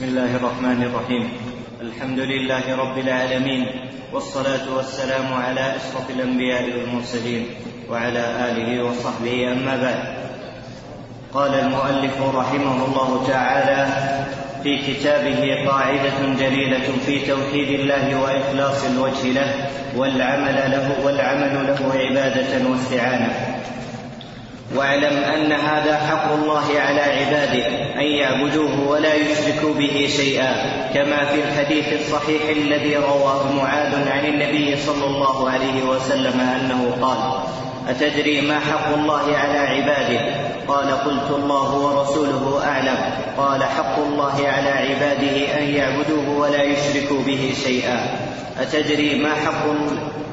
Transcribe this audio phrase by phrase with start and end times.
[0.00, 1.28] بسم الله الرحمن الرحيم.
[1.80, 3.66] الحمد لله رب العالمين
[4.12, 7.46] والصلاة والسلام على أشرف الأنبياء والمرسلين
[7.90, 10.00] وعلى آله وصحبه أما بعد.
[11.34, 13.80] قال المؤلف رحمه الله تعالى
[14.62, 22.70] في كتابه قاعدة جليلة في توحيد الله وإخلاص الوجه له والعمل له والعمل له عبادة
[22.70, 23.49] واستعانة.
[24.76, 27.66] واعلم أن هذا حق الله على عباده
[27.96, 30.52] أن يعبدوه ولا يشركوا به شيئا
[30.94, 37.40] كما في الحديث الصحيح الذي رواه معاذ عن النبي صلى الله عليه وسلم أنه قال
[37.88, 42.96] أتدري ما حق الله على عباده؟ قال قلت الله ورسوله أعلم.
[43.38, 48.29] قال حق الله على عباده أن يعبدوه ولا يشركوا به شيئا.
[48.60, 49.64] أتدري ما حق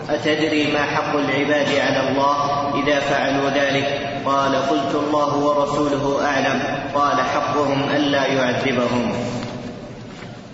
[0.09, 2.35] أتدري ما حق العباد على الله
[2.83, 6.61] إذا فعلوا ذلك؟ قال قلت الله ورسوله أعلم.
[6.95, 9.13] قال حقهم ألا يعذبهم.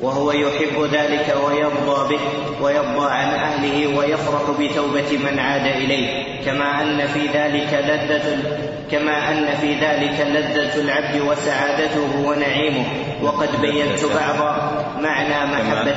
[0.04, 2.22] وهو يحب ذلك ويرضى به
[2.62, 6.42] ويرضى عن أهله ويفرح بتوبة من عاد إليه.
[6.46, 8.38] كما أن في ذلك لذة
[8.92, 12.86] كما أن في ذلك لذة العبد وسعادته ونعيمه.
[13.22, 15.96] وقد بينت بعض معنى محبة.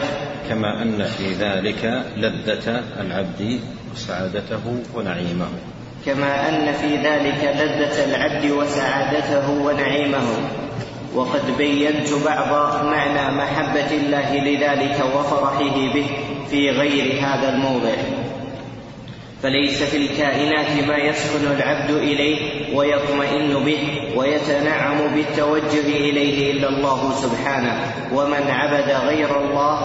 [0.48, 3.60] كما أن في ذلك لذة العبد
[3.92, 5.48] وسعادته ونعيمه.
[6.06, 10.26] كما أن في ذلك لذة العبد وسعادته ونعيمه.
[11.16, 16.06] وقد بينت بعض معنى محبة الله لذلك وفرحه به
[16.50, 18.25] في غير هذا الموضع.
[19.42, 22.36] فليس في الكائنات ما يسكن العبد إليه
[22.76, 23.78] ويطمئن به
[24.16, 27.92] ويتنعم بالتوجه إليه إلا الله سبحانه.
[28.14, 29.78] ومن عبد غير الله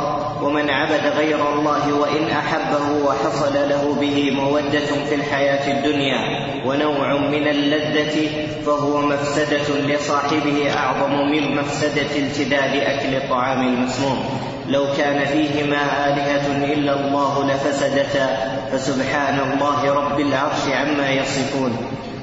[0.43, 6.19] ومن عبد غير الله وإن أحبه وحصل له به مودة في الحياة الدنيا
[6.65, 8.29] ونوع من اللذة
[8.65, 14.50] فهو مفسدة لصاحبه أعظم من مفسدة التذاذ أكل الطعام المسموم.
[14.71, 18.27] لو كان فيهما آلهة إلا الله لفسدتا
[18.71, 21.71] فسبحان الله رب العرش عما يصفون.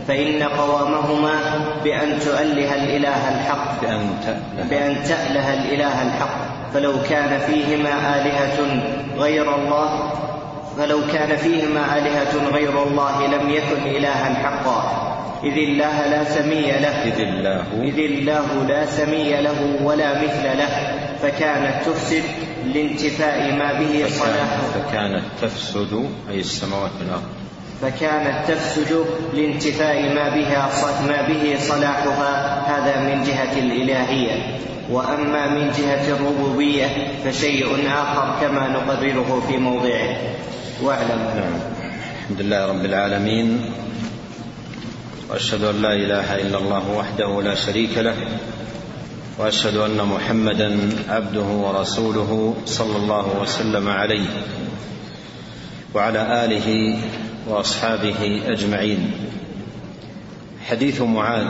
[0.08, 1.36] فإن قوامهما
[1.84, 3.80] بأن تؤله الإله الحق.
[4.70, 6.38] بأن تأله الإله الحق.
[6.74, 8.58] فلو كان فيهما آلهة
[9.18, 9.88] غير الله
[10.78, 14.80] فلو كان فيهما آلهة غير الله لم يكن إلها حقا.
[15.44, 16.96] إذ الله لا سمي له.
[17.04, 20.72] إذ الله إذ الله لا سمي له ولا مثل له.
[21.22, 22.22] فكانت تفسد
[22.74, 24.60] لانتفاء ما به صلاح.
[24.74, 27.22] فكانت تفسد أي السماوات والأرض.
[27.82, 30.70] فكانت تفسد لانتفاء ما بها
[31.06, 32.60] ما به صلاحها.
[32.68, 34.58] هذا من جهة الإلهية.
[34.90, 36.86] وأما من جهة الربوبية
[37.24, 40.16] فشيء آخر كما نقرره في موضعه.
[40.82, 41.18] واعلم.
[41.36, 41.60] نعم.
[42.22, 43.74] الحمد لله رب العالمين.
[45.30, 48.16] وأشهد أن لا إله إلا الله وحده لا شريك له.
[49.38, 54.28] وأشهد أن محمدا عبده ورسوله صلى الله وسلم عليه
[55.94, 56.98] وعلى آله
[57.48, 59.10] وأصحابه أجمعين.
[60.66, 61.48] حديث معاذ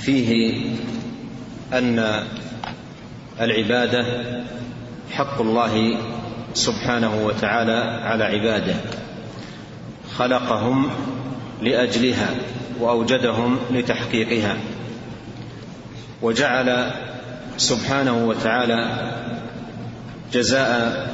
[0.00, 0.60] فيه
[1.72, 2.24] أن
[3.40, 4.04] العبادة
[5.12, 5.98] حق الله
[6.54, 8.74] سبحانه وتعالى على عباده
[10.16, 10.90] خلقهم
[11.62, 12.28] لأجلها
[12.80, 14.56] وأوجدهم لتحقيقها.
[16.24, 16.90] وجعل
[17.56, 19.10] سبحانه وتعالى
[20.32, 21.04] جزاء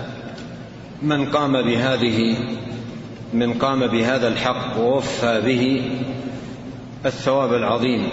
[1.02, 2.36] من قام بهذه
[3.34, 5.90] من قام بهذا الحق ووفى به
[7.06, 8.08] الثواب العظيم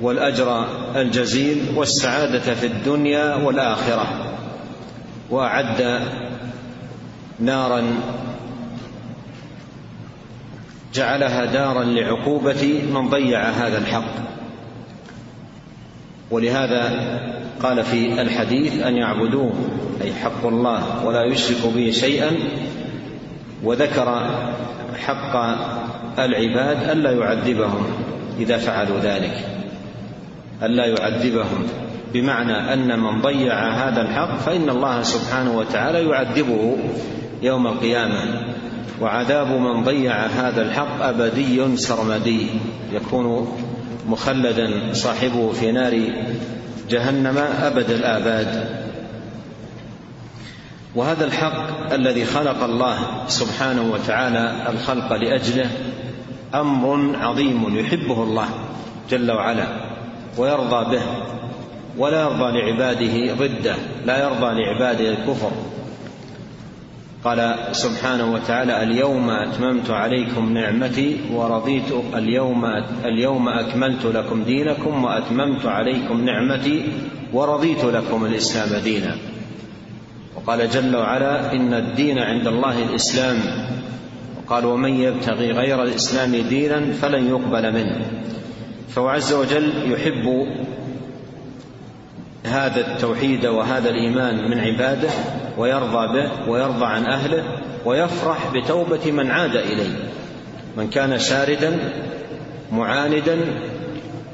[0.00, 0.66] والأجر
[0.96, 4.36] الجزيل والسعادة في الدنيا والآخرة
[5.30, 6.00] وأعد
[7.40, 7.82] نارا
[10.94, 14.35] جعلها دارا لعقوبة من ضيع هذا الحق.
[16.30, 16.92] ولهذا
[17.62, 19.52] قال في الحديث أن يعبدوه
[20.02, 22.30] أي حق الله ولا يشركوا به شيئا
[23.64, 24.26] وذكر
[24.98, 25.36] حق
[26.18, 27.86] العباد ألا يعذبهم
[28.40, 29.48] إذا فعلوا ذلك.
[30.62, 31.66] ألا يعذبهم
[32.14, 36.76] بمعنى أن من ضيع هذا الحق فإن الله سبحانه وتعالى يعذبه
[37.42, 38.42] يوم القيامة.
[39.00, 42.46] وعذاب من ضيع هذا الحق أبدي سرمدي
[42.92, 43.56] يكون
[44.08, 46.00] مخلدا صاحبه في نار
[46.90, 48.68] جهنم أبد الآباد.
[50.94, 52.98] وهذا الحق الذي خلق الله
[53.28, 55.70] سبحانه وتعالى الخلق لأجله
[56.54, 58.48] أمر عظيم يحبه الله
[59.10, 59.66] جل وعلا
[60.38, 61.02] ويرضى به
[61.98, 63.74] ولا يرضى لعباده ضده
[64.06, 65.50] لا يرضى لعباده الكفر.
[67.26, 72.64] قال سبحانه وتعالى اليوم أتممت عليكم نعمتي ورضيت اليوم
[73.04, 76.84] اليوم أكملت لكم دينكم وأتممت عليكم نعمتي
[77.32, 79.16] ورضيت لكم الإسلام دينا.
[80.36, 83.36] وقال جل وعلا إن الدين عند الله الإسلام.
[84.38, 88.06] وقال ومن يبتغي غير الإسلام دينا فلن يقبل منه.
[88.88, 90.46] فهو عز وجل يحب
[92.56, 95.08] هذا التوحيد وهذا الإيمان من عباده
[95.58, 97.44] ويرضى به ويرضى عن أهله
[97.84, 99.96] ويفرح بتوبة من عاد إليه.
[100.76, 101.78] من كان شاردا
[102.72, 103.38] معاندا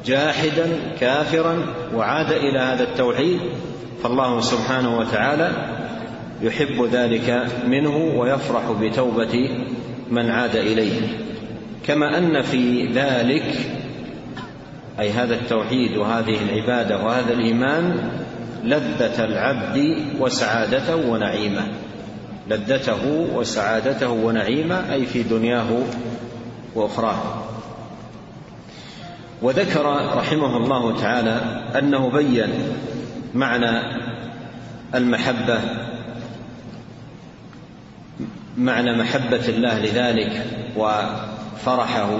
[0.06, 0.66] جاحدا
[1.00, 3.40] كافرا وعاد إلى هذا التوحيد
[4.02, 5.50] فالله سبحانه وتعالى
[6.42, 9.50] يحب ذلك منه ويفرح بتوبة
[10.10, 11.00] من عاد إليه.
[11.86, 13.54] كما أن في ذلك
[15.00, 18.10] أي هذا التوحيد وهذه العبادة وهذا الإيمان
[18.64, 21.66] لذة العبد وسعادته ونعيمه.
[22.50, 25.82] لذته وسعادته ونعيمه أي في دنياه
[26.74, 27.42] وأخراه.
[29.42, 31.40] وذكر رحمه الله تعالى
[31.78, 32.50] أنه بين
[33.34, 34.02] معنى
[34.94, 35.58] المحبة
[38.56, 40.46] معنى محبة الله لذلك
[41.62, 42.10] وفرحه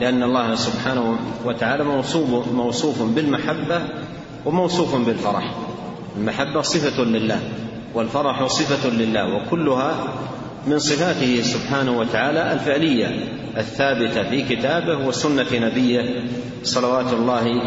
[0.00, 3.80] لأن الله سبحانه وتعالى موصوف, موصوف بالمحبة
[4.46, 5.54] وموصوف بالفرح.
[6.16, 7.40] المحبة صفة لله
[7.94, 9.94] والفرح صفة لله وكلها
[10.66, 13.06] من صفاته سبحانه وتعالى الفعلية
[13.56, 16.24] الثابتة في كتابه وسنة نبيه
[16.64, 17.62] صلوات الله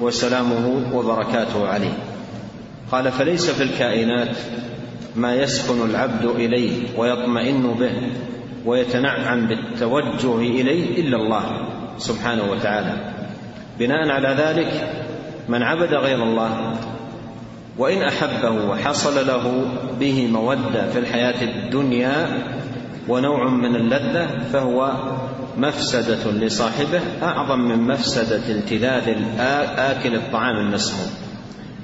[0.00, 1.98] وسلامه وبركاته عليه.
[2.92, 4.36] قال فليس في الكائنات
[5.16, 7.92] ما يسكن العبد إليه ويطمئن به.
[8.66, 11.68] ويتنعم بالتوجه إليه إلا الله
[11.98, 13.12] سبحانه وتعالى.
[13.78, 14.92] بناء على ذلك
[15.48, 16.74] من عبد غير الله
[17.78, 19.64] وإن أحبه وحصل له
[20.00, 22.44] به مودة في الحياة الدنيا
[23.08, 24.92] ونوع من اللذة فهو
[25.58, 29.08] مفسدة لصاحبه أعظم من مفسدة التذاذ
[29.78, 31.10] آكل الطعام المسموم.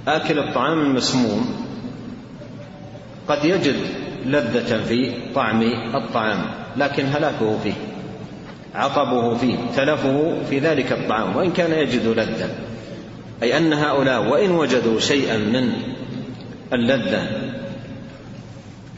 [0.09, 1.68] آكل الطعام المسموم
[3.29, 3.77] قد يجد
[4.27, 5.63] لذة في طعم
[5.95, 6.45] الطعام
[6.77, 7.75] لكن هلاكه فيه
[8.75, 12.51] عطبه فيه تلفه في ذلك الطعام وإن كان يجد لذة.
[13.43, 15.73] أي أن هؤلاء وإن وجدوا شيئا من
[16.73, 17.29] اللذة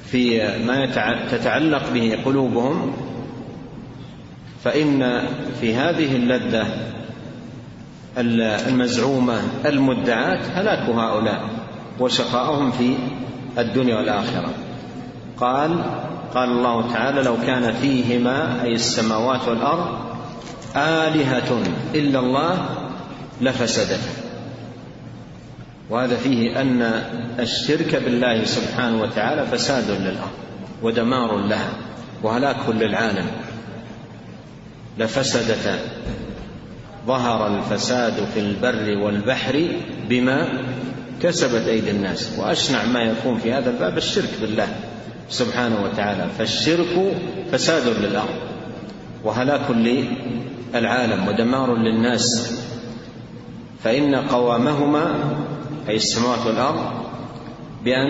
[0.06, 0.87] في ما
[1.31, 2.93] تتعلق به قلوبهم
[4.65, 5.23] فإن
[5.61, 6.67] في هذه اللذة
[8.69, 11.49] المزعومة المدعاة هلاك هؤلاء
[12.00, 12.94] وشقاءهم في
[13.58, 14.50] الدنيا والآخرة.
[15.41, 15.85] قال
[16.35, 19.99] قال الله تعالى لو كان فيهما أي السماوات والأرض
[20.76, 21.62] آلهة
[21.94, 22.69] إلا الله
[23.41, 24.11] لفسدتا
[25.91, 26.82] وهذا فيه أن
[27.38, 30.31] الشرك بالله سبحانه وتعالى فساد للأرض
[30.82, 31.70] ودمار لها
[32.23, 33.26] وهلاك للعالم.
[34.99, 35.79] لفسدتا
[37.06, 39.69] ظهر الفساد في البر والبحر
[40.08, 40.49] بما
[41.23, 44.69] كسبت أيدي الناس وأشنع ما يكون في هذا الباب الشرك بالله
[45.29, 46.27] سبحانه وتعالى.
[46.39, 47.15] فالشرك
[47.53, 48.35] فساد للأرض
[49.25, 49.71] وهلاك
[50.75, 52.55] للعالم ودمار للناس.
[53.85, 55.15] فإن قوامهما
[55.89, 56.93] أي السماوات والأرض
[57.85, 58.09] بأن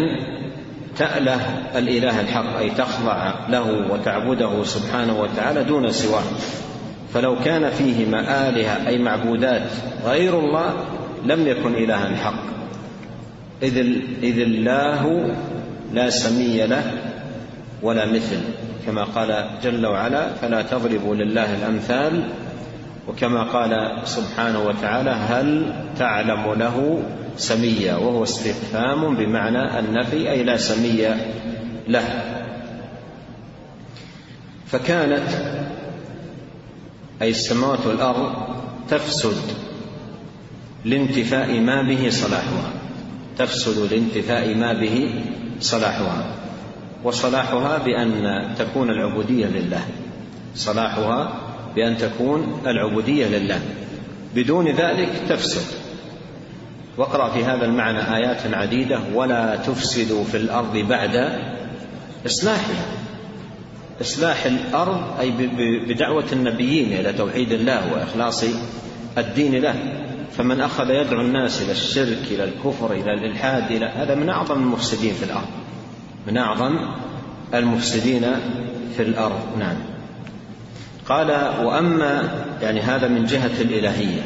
[0.99, 1.41] تأله
[1.79, 6.23] الإله الحق أي تخضع له وتعبده سبحانه وتعالى دون سواه.
[7.15, 9.71] فلو كان فيهما آلهة أي معبودات
[10.05, 10.75] غير الله
[11.25, 12.60] لم يكن إلها حق
[13.63, 13.77] إذ,
[14.23, 15.35] إذ الله
[15.93, 16.93] لا سمي له
[17.83, 18.41] ولا مثل.
[18.87, 22.23] كما قال جل وعلا فلا تضربوا لله الأمثال.
[23.09, 27.03] وكما قال سبحانه وتعالى هل تعلم له
[27.37, 27.97] سميا?
[27.97, 31.09] وهو استفهام بمعنى النفي أي لا سمي
[31.89, 32.09] له.
[34.67, 35.29] فكانت
[37.23, 38.33] أي السماوات والأرض
[38.89, 39.37] تفسد
[40.85, 42.71] لانتفاء ما به صلاحها.
[43.41, 45.15] تفسد لانتفاء ما به
[45.61, 46.35] صلاحها
[47.05, 49.85] وصلاحها بأن تكون العبودية لله
[50.55, 51.33] صلاحها
[51.77, 53.61] بأن تكون العبودية لله
[54.35, 55.67] بدون ذلك تفسد.
[56.97, 61.41] واقرأ في هذا المعنى آيات عديدة ولا تفسدوا في الأرض بعد
[62.27, 62.85] إصلاحها.
[64.01, 65.31] إصلاح الأرض أي
[65.89, 68.45] بدعوة النبيين إلى توحيد الله وإخلاص
[69.19, 69.75] الدين له.
[70.37, 75.15] فمن أخذ يدعو الناس إلى الشرك إلى الكفر إلى الإلحاد إلى هذا من أعظم المفسدين
[75.15, 75.49] في الأرض.
[76.27, 76.79] من أعظم
[77.55, 78.27] المفسدين
[78.97, 79.41] في الأرض.
[79.59, 79.77] نعم.
[81.09, 81.31] قال
[81.65, 84.23] وأما يعني هذا من جهة الإلهية.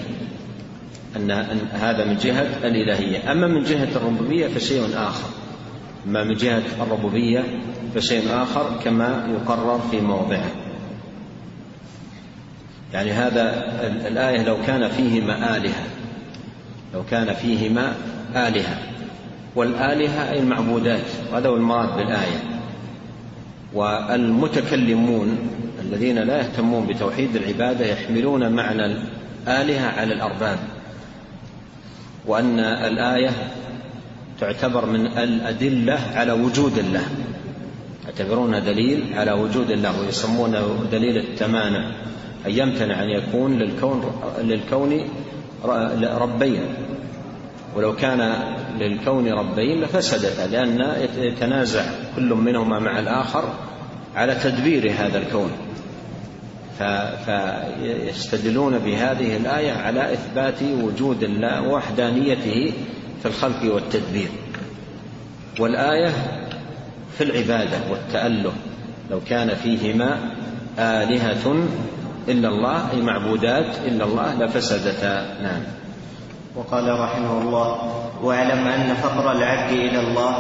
[1.17, 1.31] أن
[1.73, 3.33] هذا من جهة الإلهية.
[3.33, 5.29] أما من جهة الربوبية فشيء آخر.
[6.07, 7.45] أما من جهة الربوبية
[7.95, 10.64] فشيء آخر كما يقرر في موضعه.
[12.95, 13.65] يعني هذا
[14.09, 15.85] الآية لو كان فيهما آلهة.
[16.95, 17.95] لو كان فيهما
[18.37, 18.79] آلهة.
[19.57, 21.05] والآلهة أي المعبودات.
[21.33, 22.39] وهذا هو المراد بالآية.
[23.73, 25.39] والمتكلمون
[25.83, 30.59] الذين لا يهتمون بتوحيد العبادة يحملون معنى الآلهة على الأرباب.
[32.27, 33.31] وأن الآية
[34.41, 37.05] تعتبر من الأدلة على وجود الله.
[38.05, 41.93] يعتبرونها دليل على وجود الله ويسمونه دليل التمانع.
[42.47, 45.01] أن يمتنع أن يكون للكون للكون
[46.03, 46.63] ربين
[47.77, 48.35] ولو كان
[48.79, 51.85] للكون ربين لفسدتا لأن يتنازع
[52.17, 53.45] كل منهما مع الآخر
[54.15, 55.51] على تدبير هذا الكون.
[57.27, 62.73] فيستدلون بهذه الآية على إثبات وجود الله ووحدانيته
[63.23, 64.29] في الخلق والتدبير.
[65.61, 66.13] والآية
[67.19, 68.53] في العبادة والتأله
[69.11, 70.19] لو كان فيهما
[70.79, 71.67] آلهة
[72.29, 75.63] إلا الله أي معبودات إلا الله لفسدتا نعم.
[76.57, 77.69] وقال رحمه الله
[78.23, 80.37] واعلم أن فقر العبد إلى الله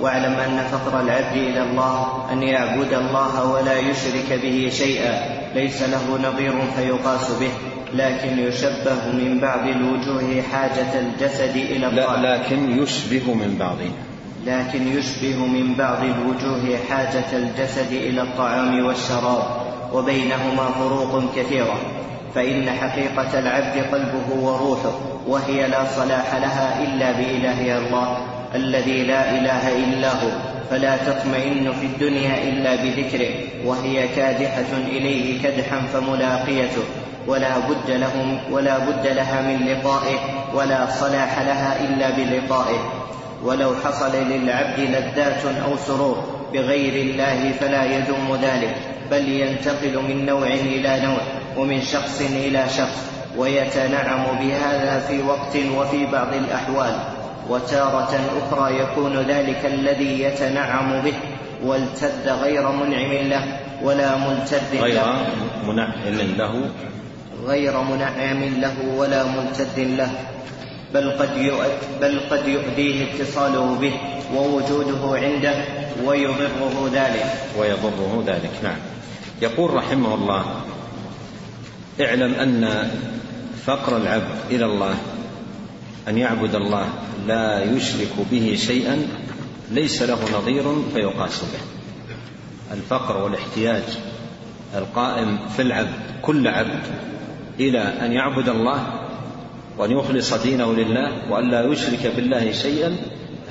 [0.00, 5.14] واعلم أن فقر العبد إلى الله أن يعبد الله ولا يشرك به شيئا
[5.54, 7.50] ليس له نظير فيقاس به
[7.94, 13.76] لكن يشبه من بعض الوجوه حاجة الجسد إلى الطعام لا لكن يشبه من بعض.
[14.46, 19.63] لكن يشبه من بعض الوجوه حاجة الجسد إلى الطعام والشراب.
[19.94, 21.76] وبينهما فروق كثيرة
[22.34, 24.92] فإن حقيقة العبد قلبه وروحه
[25.26, 28.18] وهي لا صلاح لها إلا بإله الله
[28.54, 30.30] الذي لا إله إلا هو
[30.70, 33.30] فلا تطمئن في الدنيا إلا بذكره
[33.64, 36.82] وهي كادحة إليه كدحا فملاقيته
[37.26, 40.18] ولا بد لهم ولا بد لها من لقائه
[40.54, 42.78] ولا صلاح لها إلا بلقائه.
[43.42, 48.93] ولو حصل للعبد لذات أو سرور بغير الله فلا يدوم ذلك.
[49.14, 51.20] بل ينتقل من نوع إلى نوع
[51.56, 52.98] ومن شخص إلى شخص
[53.36, 56.98] ويتنعم بهذا في وقت وفي بعض الأحوال
[57.48, 61.14] وتارة أخرى يكون ذلك الذي يتنعم به
[61.64, 65.02] والتد غير منعم له ولا ملتد غير
[65.66, 65.92] منعم
[66.38, 66.70] له.
[67.46, 70.10] غير منعم له ولا ملتد له.
[70.94, 71.52] بل قد
[72.00, 73.92] بل قد يؤذيه اتصاله به
[74.36, 75.54] ووجوده عنده
[76.04, 77.26] ويضره ذلك.
[77.58, 78.76] ويضره ذلك نعم.
[79.44, 80.44] يقول رحمه الله
[82.00, 82.90] اعلم أن
[83.66, 84.94] فقر العبد إلى الله
[86.08, 86.86] أن يعبد الله
[87.26, 89.06] لا يشرك به شيئا
[89.70, 91.60] ليس له نظير فيقاس به.
[92.74, 93.82] الفقر والاحتياج
[94.74, 96.82] القائم في العبد كل عبد
[97.60, 98.86] إلى أن يعبد الله
[99.78, 102.96] وأن يخلص دينه لله وأن لا يشرك بالله شيئا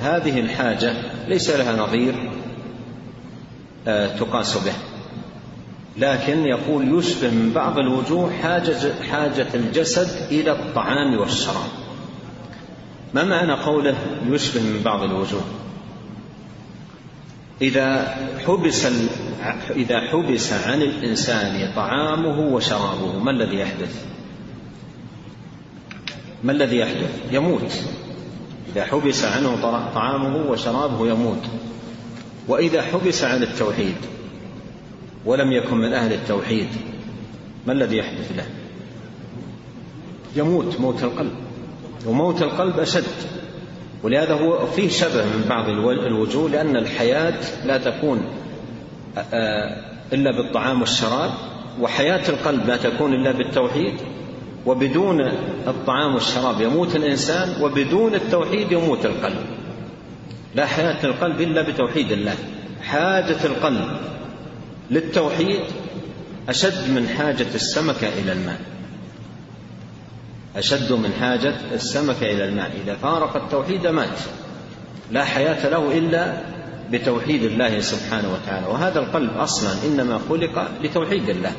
[0.00, 0.94] هذه الحاجة
[1.28, 2.30] ليس لها نظير
[3.88, 4.93] آه، تقاس به.
[5.98, 11.70] لكن يقول يشبه من بعض الوجوه حاجة, حاجة الجسد إلى الطعام والشراب
[13.14, 13.96] ما معنى قوله
[14.30, 15.42] يشبه من بعض الوجوه
[17.62, 18.86] إذا حبس
[19.70, 24.04] إذا حبس عن الإنسان طعامه وشرابه ما الذي يحدث؟
[26.44, 27.72] ما الذي يحدث؟ يموت
[28.72, 29.56] إذا حبس عنه
[29.94, 31.42] طعامه وشرابه يموت
[32.48, 33.96] وإذا حبس عن التوحيد
[35.26, 36.68] ولم يكن من أهل التوحيد
[37.66, 38.46] ما الذي يحدث له؟
[40.36, 41.32] يموت موت القلب
[42.06, 43.04] وموت القلب أشد
[44.02, 45.68] ولهذا هو فيه شبه من بعض
[46.06, 48.20] الوجوه لأن الحياة لا تكون
[50.12, 51.30] إلا بالطعام والشراب
[51.80, 53.94] وحياة القلب لا تكون إلا بالتوحيد
[54.66, 55.20] وبدون
[55.66, 59.46] الطعام والشراب يموت الإنسان وبدون التوحيد يموت القلب.
[60.54, 62.34] لا حياة القلب إلا بتوحيد الله
[62.82, 63.96] حاجة القلب
[64.90, 65.60] للتوحيد
[66.48, 68.60] أشد من حاجة السمكة إلى الماء.
[70.56, 72.70] أشد من حاجة السمكة إلى الماء.
[72.84, 74.18] إذا فارق التوحيد مات.
[75.10, 76.40] لا حياة له إلا
[76.90, 78.66] بتوحيد الله سبحانه وتعالى.
[78.66, 81.52] وهذا القلب أصلا إنما خلق لتوحيد الله.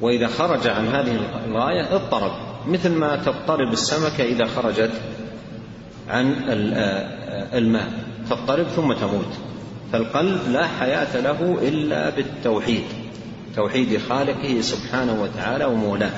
[0.00, 2.32] وإذا خرج عن هذه الغاية اضطرب.
[2.66, 4.92] مثل ما تضطرب السمكة إذا خرجت
[6.08, 6.34] عن
[7.52, 7.88] الماء.
[8.30, 9.32] تضطرب ثم تموت.
[9.92, 12.84] فالقلب لا حياة له إلا بالتوحيد
[13.58, 16.10] توحيد خالقه سبحانه وتعالى ومولاه.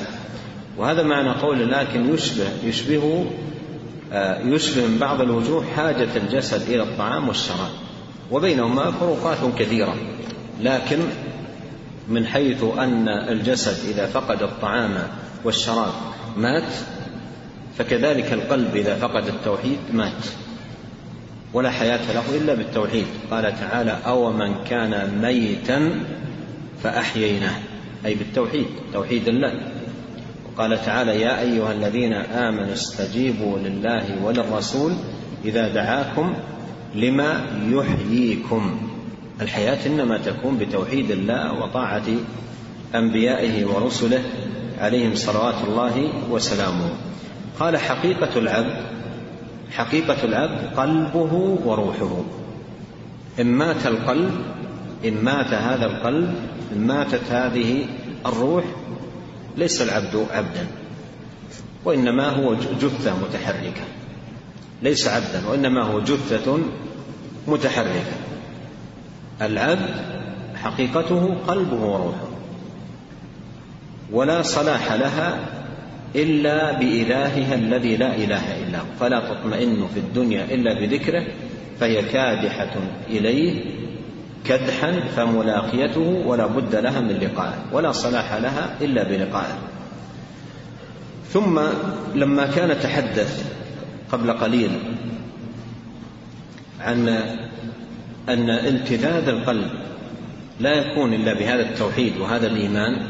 [0.79, 3.27] وهذا معنى قول لكن يشبه يشبه
[4.13, 7.71] آه، يشبه من بعض الوجوه حاجة الجسد إلى الطعام والشراب.
[8.31, 9.95] وبينهما فروقات كثيرة.
[10.61, 10.99] لكن
[12.09, 14.99] من حيث أن الجسد إذا فقد الطعام
[15.45, 15.93] والشراب
[16.37, 16.73] مات
[17.79, 20.25] فكذلك القلب إذا فقد التوحيد مات.
[21.55, 23.07] ولا حياة له إلا بالتوحيد.
[23.31, 25.91] قال تعالى أو من كان ميتا
[26.83, 27.55] فأحييناه.
[28.07, 29.53] أي بالتوحيد توحيد الله.
[30.59, 34.93] قال تعالى يا أيها الذين آمنوا استجيبوا لله وللرسول
[35.45, 36.35] إذا دعاكم
[36.95, 38.81] لما يحييكم.
[39.41, 42.07] الحياة إنما تكون بتوحيد الله وطاعة
[42.95, 44.23] أنبيائه ورسله
[44.79, 46.91] عليهم صلوات الله وسلامه.
[47.61, 49.00] قال حقيقة العبد
[49.73, 52.23] حقيقة العبد قلبه وروحه.
[53.41, 54.33] إن مات القلب
[55.05, 56.35] إن مات هذا القلب
[56.73, 57.87] إن ماتت هذه
[58.27, 58.65] الروح
[59.57, 60.67] ليس العبد عبدا.
[61.85, 63.85] وإنما هو جثة متحركة.
[64.83, 66.59] ليس عبدا وإنما هو جثة
[67.49, 68.17] متحركة.
[69.43, 69.95] العبد
[70.63, 72.29] حقيقته قلبه وروحه.
[74.13, 75.39] ولا صلاح لها
[76.17, 78.85] إلا بإلهها الذي لا إله إلا هو.
[79.01, 81.27] فلا تطمئن في الدنيا إلا بذكره
[81.81, 82.77] فهي كادحة
[83.09, 83.65] إليه
[84.45, 89.59] كدحا فملاقيته ولا بد لها من لقائه ولا صلاح لها إلا بلقائه
[91.33, 91.61] ثم
[92.15, 93.53] لما كان تحدث
[94.13, 94.71] قبل قليل
[96.81, 97.09] عن
[98.29, 99.71] أن التذاذ القلب
[100.61, 103.07] لا يكون إلا بهذا التوحيد وهذا الإيمان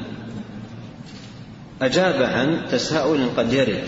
[1.83, 3.85] أجاب عن تساؤل قد يرد.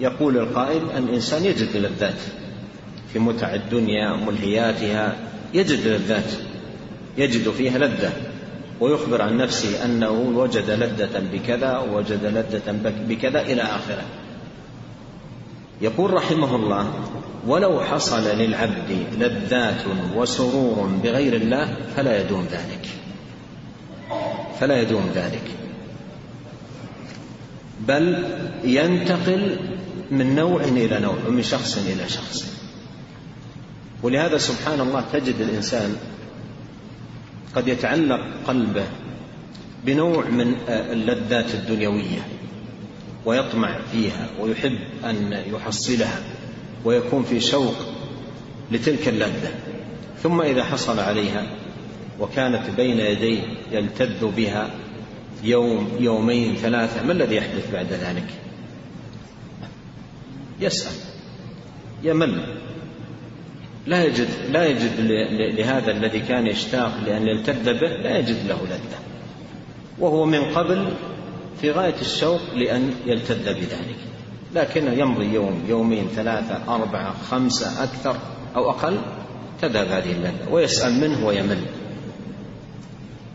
[0.00, 2.20] يقول القائل ان الإنسان يجد لذات
[3.12, 5.16] في متع الدنيا ملهياتها
[5.54, 6.32] يجد لذات
[7.18, 8.12] يجد فيها لذة
[8.80, 14.04] ويخبر عن نفسه أنه وجد لذة بكذا ووجد لذة بكذا إلى آخره.
[15.80, 16.92] يقول رحمه الله
[17.46, 19.84] ولو حصل للعبد لذات
[20.16, 22.88] وسرور بغير الله فلا يدوم ذلك.
[24.60, 25.61] فلا يدوم ذلك.
[27.88, 28.24] بل
[28.64, 29.56] ينتقل
[30.10, 32.52] من نوع إلى نوع ومن شخص إلى شخص.
[34.02, 35.96] ولهذا سبحان الله تجد الإنسان
[37.54, 38.84] قد يتعلق قلبه
[39.84, 42.26] بنوع من اللذات الدنيوية
[43.24, 46.20] ويطمع فيها ويحب أن يحصلها
[46.84, 47.74] ويكون في شوق
[48.70, 49.50] لتلك اللذة.
[50.22, 51.46] ثم إذا حصل عليها
[52.20, 53.42] وكانت بين يديه
[53.72, 54.70] يلتذ بها
[55.42, 58.26] يوم يومين ثلاثة ما الذي يحدث بعد ذلك؟
[60.60, 60.94] يسأل
[62.02, 62.58] يمل.
[63.86, 65.00] لا يجد لا يجد
[65.58, 68.98] لهذا الذي كان يشتاق لأن يلتذ به لا يجد له لذة.
[69.98, 70.88] وهو من قبل
[71.60, 73.98] في غاية الشوق لأن يلتذ بذلك.
[74.54, 78.16] لكن يمضي يوم يومين ثلاثة أربعة خمسة أكثر
[78.56, 78.98] أو أقل
[79.62, 81.58] تذهب هذه اللذة ويسأل منه ويمل.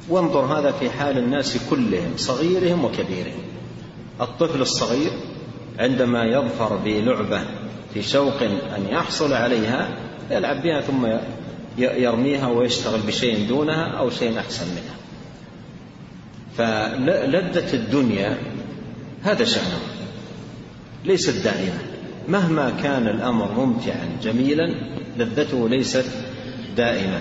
[0.09, 3.43] وانظر هذا في حال الناس كلهم صغيرهم وكبيرهم.
[4.21, 5.11] الطفل الصغير
[5.79, 7.41] عندما يظفر بلعبة
[7.93, 8.41] في شوق
[8.77, 9.89] أن يحصل عليها
[10.31, 11.07] يلعب بها ثم
[11.77, 14.97] يرميها ويشتغل بشيء دونها أو شيء أحسن منها.
[16.57, 18.37] فلذة الدنيا
[19.23, 19.79] هذا شأنه
[21.05, 21.79] ليست دائمة.
[22.27, 24.75] مهما كان الأمر ممتعا جميلا
[25.17, 26.05] لذته ليست
[26.77, 27.19] دائمة.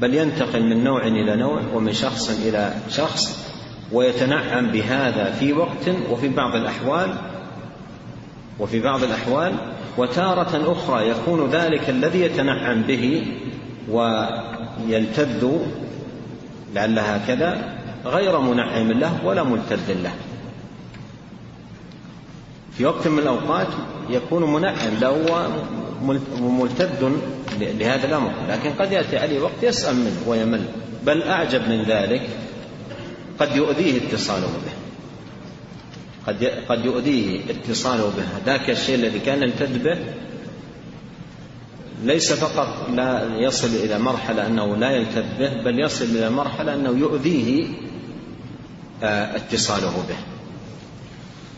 [0.00, 3.44] بل ينتقل من نوع إلى نوع ومن شخص إلى شخص
[3.92, 7.14] ويتنعم بهذا في وقت وفي بعض الأحوال
[8.60, 9.52] وفي بعض الأحوال
[9.98, 13.26] وتارة أخرى يكون ذلك الذي يتنعم به
[13.90, 15.48] ويلتذ
[16.74, 20.12] لعلها كذا غير منعم له ولا ملتذ له.
[22.78, 23.68] في وقت من الأوقات
[24.10, 25.50] يكون منعم له
[26.40, 27.12] وملتذ
[27.60, 28.32] لهذا الأمر.
[28.48, 30.64] لكن قد يأتي عليه وقت يسأل منه ويمل.
[31.06, 32.28] بل أعجب من ذلك
[33.38, 34.72] قد يؤذيه اتصاله به.
[36.26, 38.24] قد قد يؤذيه اتصاله به.
[38.46, 39.98] ذاك الشيء الذي كان يلتذ به
[42.04, 46.90] ليس فقط لا يصل إلى مرحلة أنه لا يلتذ به بل يصل إلى مرحلة أنه
[46.90, 47.66] يؤذيه
[49.02, 50.33] آه، اتصاله به.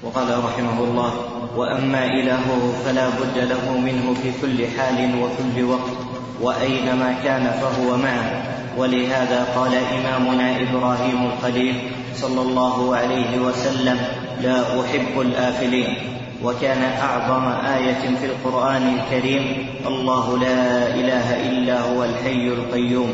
[0.07, 1.13] وقال رحمه الله
[1.57, 5.97] وأما الهه فلا بد له منه في كل حال وكل وقت
[6.43, 8.43] وأينما كان فهو معه.
[8.79, 11.75] ولهذا قال إمامنا إبراهيم الخليل
[12.15, 13.99] صلى الله عليه وسلم
[14.43, 15.97] لا أحب الآفلين.
[16.45, 23.13] وكان أعظم آية في القرآن الكريم الله لا إله إلا هو الحي القيوم.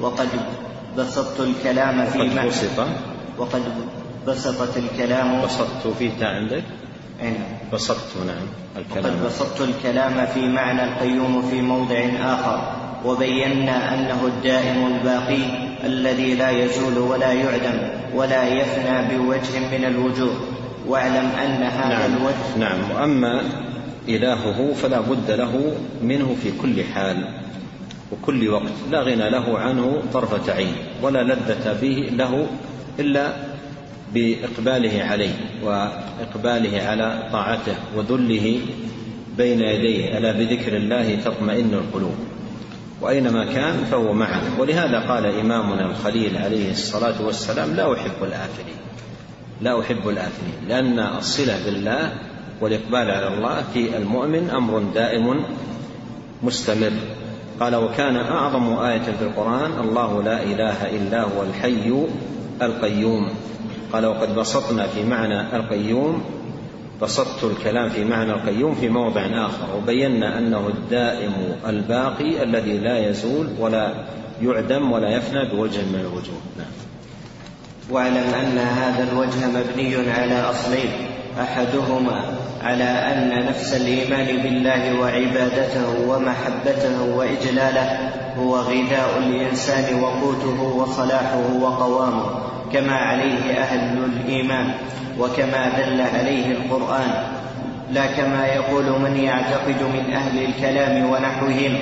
[0.00, 0.28] وقد
[0.98, 2.78] بسطت الكلام في معنى بسط.
[3.38, 3.62] وقد
[4.26, 5.42] بسطت الكلام.
[5.42, 6.62] بسطت فيه تاء عندك؟
[7.22, 7.70] أي نعم.
[7.72, 9.14] بسطت نعم الكلام.
[9.14, 12.72] وقد بسطت الكلام في معنى القيوم في موضع آخر
[13.04, 15.42] وبينا أنه الدائم الباقي
[15.84, 17.78] الذي لا يزول ولا يعدم
[18.14, 20.34] ولا يفنى بوجه من الوجوه.
[20.88, 22.90] واعلم أن هذا نعم الوجه نعم.
[22.90, 23.42] وأما
[24.08, 27.28] إلهه فلا بد له منه في كل حال
[28.12, 32.46] وكل وقت لا غنى له عنه طرفة عين ولا لذة به له
[32.98, 33.32] إلا
[34.14, 38.60] بإقباله عليه وإقباله على طاعته وذله
[39.36, 40.18] بين يديه.
[40.18, 42.16] ألا بذكر الله تطمئن القلوب؟
[43.00, 44.58] وأينما كان فهو معنا.
[44.58, 48.76] ولهذا قال إمامنا الخليل عليه الصلاة والسلام لا أحب الافلين
[49.60, 52.12] لا أحب الافلين لأن الصلة بالله
[52.60, 55.44] والإقبال على الله في المؤمن أمر دائم
[56.42, 56.92] مستمر.
[57.60, 62.06] قال وكان أعظم آية في القرآن الله لا إله إلا هو الحي
[62.62, 63.28] القيوم.
[63.92, 66.22] قال وقد بسطنا في معنى القيوم
[67.02, 71.32] بسطت الكلام في معنى القيوم في موضع آخر وبينا أنه الدائم
[71.66, 73.94] الباقي الذي لا يزول ولا
[74.42, 76.66] يعدم ولا يفنى بوجه من الوجوه نعم.
[77.90, 80.90] واعلم أن هذا الوجه مبني على أصلين
[81.40, 82.24] أحدهما
[82.62, 92.96] على أن نفس الإيمان بالله وعبادته ومحبته وإجلاله هو غذاء الإنسان وقوته وصلاحه وقوامه كما
[92.96, 94.74] عليه أهل الإيمان
[95.18, 97.10] وكما دل عليه القرآن
[97.92, 101.76] لا كما يقول من يعتقد من أهل الكلام ونحوهم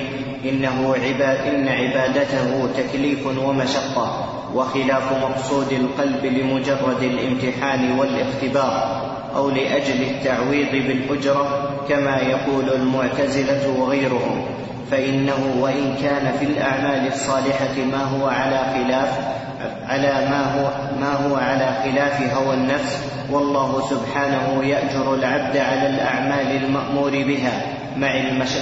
[0.49, 9.01] إنه عباد إن عبادته تكليف ومشقة وخلاف مقصود القلب لمجرد الامتحان والاختبار
[9.35, 14.45] أو لأجل التعويض بالأجرة كما يقول المعتزلة وغيرهم
[14.91, 19.19] فإنه وإن كان في الأعمال الصالحة ما هو على خلاف
[19.87, 20.69] على ما هو
[21.01, 23.03] ما هو على خلاف هوى النفس.
[23.31, 27.61] والله سبحانه يأجر العبد على الأعمال المأمور بها
[27.97, 28.13] مع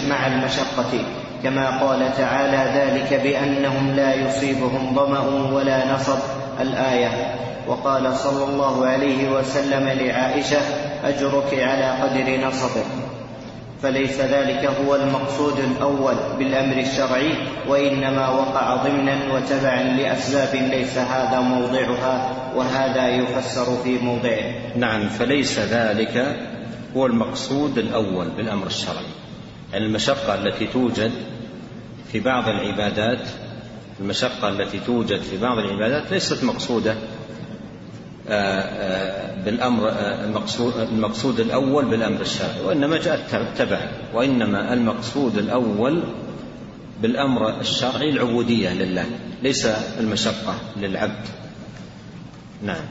[0.09, 1.03] مع المشقة.
[1.43, 6.19] كما قال تعالى ذلك بأنهم لا يصيبهم ظمأ ولا نصب.
[6.62, 7.35] الآية.
[7.67, 10.62] وقال صلى الله عليه وسلم لعائشة
[11.03, 13.09] أجرك على قدر نصبك.
[13.83, 17.33] فليس ذلك هو المقصود الأول بالأمر الشرعي
[17.67, 24.77] وإنما وقع ضمنا وتبعا لأسباب ليس هذا موضعها وهذا يفسر في موضعه.
[24.77, 26.37] نعم فليس ذلك
[26.95, 29.05] هو المقصود الأول بالأمر الشرعي.
[29.73, 31.11] يعني المشقة التي توجد
[32.11, 33.27] في بعض العبادات
[33.99, 36.95] المشقة التي توجد في بعض العبادات ليست مقصودة.
[38.31, 40.25] آه، آه، بالأمر آه،
[40.91, 43.79] المقصود, الأول بالأمر الشرعي وإنما جاءت تبع
[44.13, 46.03] وإنما المقصود الأول
[47.01, 49.05] بالأمر الشرعي العبودية لله
[49.43, 49.65] ليس
[49.99, 51.27] المشقة للعبد.
[52.63, 52.83] نعم.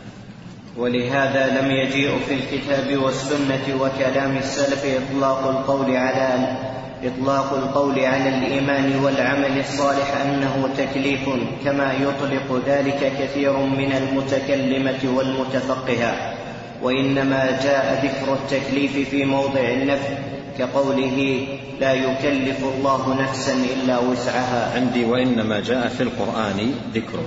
[0.76, 6.56] ولهذا لم يجيء في الكتاب والسنة وكلام السلف إطلاق القول على
[7.04, 11.28] إطلاق القول على الإيمان والعمل الصالح أنه تكليف
[11.64, 16.34] كما يطلق ذلك كثير من المتكلمة والمتفقهة.
[16.82, 20.16] وإنما جاء ذكر التكليف في موضع النفي
[20.58, 21.46] كقوله
[21.80, 24.74] لا يكلف الله نفسا إلا وسعها.
[24.76, 27.18] عندي وإنما جاء في القرآن ذكر.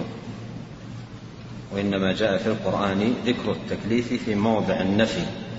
[1.76, 5.51] وإنما جاء في القرآن ذكر التكليف في موضع النفي.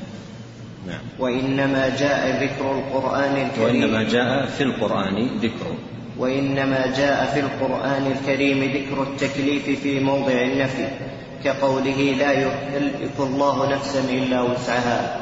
[0.87, 1.01] نعم.
[1.19, 3.83] وإنما جاء ذكر القرآن الكريم.
[3.85, 5.67] وإنما جاء في القرآن ذكر.
[6.19, 10.87] وإنما جاء في القرآن الكريم ذكر التكليف في موضع النفي
[11.45, 15.17] كقوله لا يكلف الله نفسا إلا وسعها.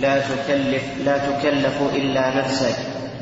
[0.00, 2.76] لا تكلف لا تكلف إلا نفسك.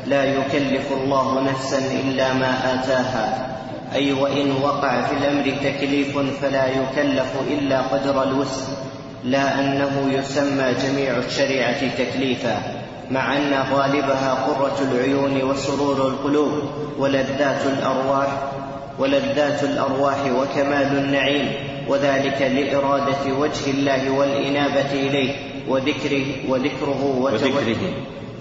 [0.06, 3.50] لا يكلف الله نفسا إلا ما آتاها.
[3.94, 8.83] أي وإن وقع في الأمر تكليف فلا يكلف إلا قدر الوسع.
[9.24, 12.62] لا أنه يسمى جميع الشريعة تكليفا
[13.10, 16.52] مع أن غالبها قرة العيون وسرور القلوب
[16.98, 18.52] ولذات الأرواح
[18.98, 21.52] ولذات الأرواح وكمال النعيم
[21.88, 25.34] وذلك لإرادة وجه الله والإنابة إليه
[25.68, 27.76] وذكره وذكره وذكره.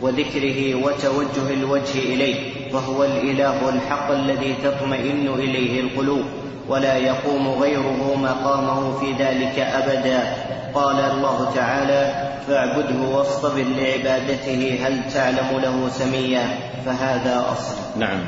[0.02, 2.36] وذكره وتوجه الوجه إليه
[2.74, 6.26] فهو الإله الحق الذي تطمئن إليه القلوب.
[6.67, 10.36] ولا يقوم غيره مقامه في ذلك أبدا.
[10.73, 17.99] قال الله تعالى فاعبده واصطبر لعبادته هل تعلم له سميا؟ فهذا أصل.
[17.99, 18.19] نعم.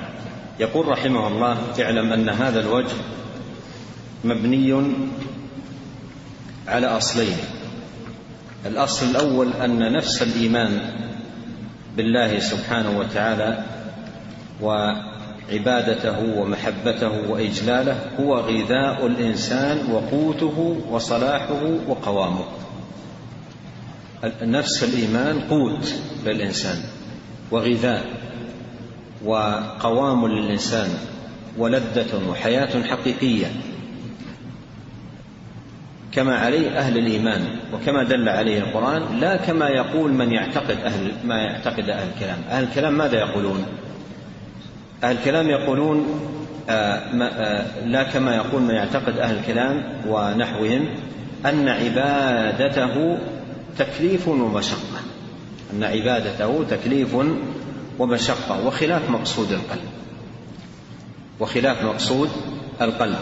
[0.59, 2.95] يقول رحمه الله اعلم أن هذا الوجه
[4.23, 4.83] مبني
[6.67, 7.37] على أصلين.
[8.65, 10.79] الأصل الأول أن نفس الإيمان
[11.97, 13.63] بالله سبحانه وتعالى
[15.49, 22.45] وعبادته ومحبته وإجلاله هو غذاء الإنسان وقوته وصلاحه وقوامه.
[24.41, 26.77] نفس الإيمان قوت للإنسان
[27.51, 28.05] وغذاء
[29.25, 30.89] وقوام للإنسان
[31.57, 33.47] ولذة وحياة حقيقية.
[36.11, 37.41] كما عليه أهل الإيمان
[37.73, 42.37] وكما دل عليه القرآن لا كما يقول من يعتقد أهل ما يعتقد أهل الكلام.
[42.49, 43.65] أهل الكلام ماذا يقولون؟
[45.03, 46.05] أهل الكلام يقولون
[46.69, 50.87] آه، آه، لا كما يقول من يعتقد أهل الكلام ونحوهم
[51.45, 53.17] أن عبادته
[53.77, 54.99] تكليف ومشقة.
[55.73, 57.15] أن عبادته تكليف
[57.99, 59.89] ومشقة وخلاف مقصود القلب.
[61.39, 62.29] وخلاف مقصود
[62.81, 63.19] القلب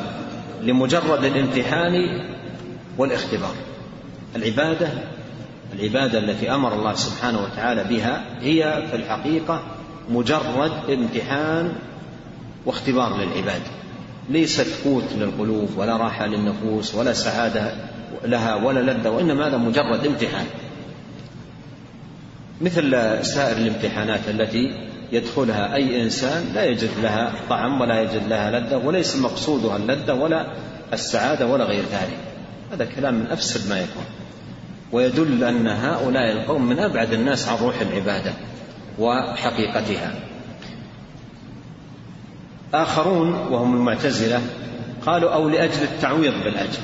[0.62, 1.94] لمجرد الامتحان
[2.98, 3.56] والاختبار.
[4.36, 4.88] العبادة
[5.74, 9.64] العبادة التي أمر الله سبحانه وتعالى بها هي في الحقيقة
[10.10, 11.74] مجرد امتحان
[12.66, 13.62] واختبار للعباد.
[14.30, 17.74] ليست قوت للقلوب ولا راحة للنفوس ولا سعادة
[18.26, 20.46] لها ولا لذة وإنما هذا مجرد امتحان.
[22.62, 22.92] مثل
[23.26, 29.16] سائر الامتحانات التي يدخلها أي إنسان لا يجد لها طعم ولا يجد لها لذة وليس
[29.16, 30.48] مقصودها اللذة ولا
[30.94, 32.18] السعادة ولا غير ذلك.
[32.72, 34.06] هذا كلام من أفسد ما يكون.
[34.92, 38.34] ويدل أن هؤلاء القوم من أبعد الناس عن روح العبادة.
[39.00, 40.14] وحقيقتها.
[42.74, 44.42] آخرون وهم المعتزلة
[45.06, 46.80] قالوا أو لأجل التعويض بالأجر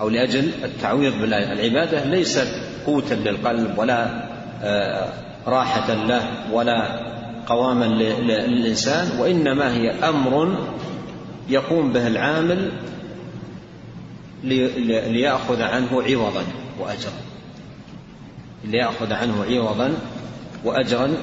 [0.00, 2.48] أو لأجل التعويض بالأجر العبادة ليست
[2.86, 4.22] قوتا للقلب ولا
[4.62, 5.08] آه،
[5.46, 7.00] راحة له ولا
[7.46, 10.56] قواما للإنسان وإنما هي أمر
[11.48, 12.72] يقوم به العامل
[14.44, 16.42] ليأخذ عنه عوضا
[16.80, 17.12] وأجرا.
[18.64, 19.94] ليأخذ عنه عوضا
[20.64, 21.14] وأجرا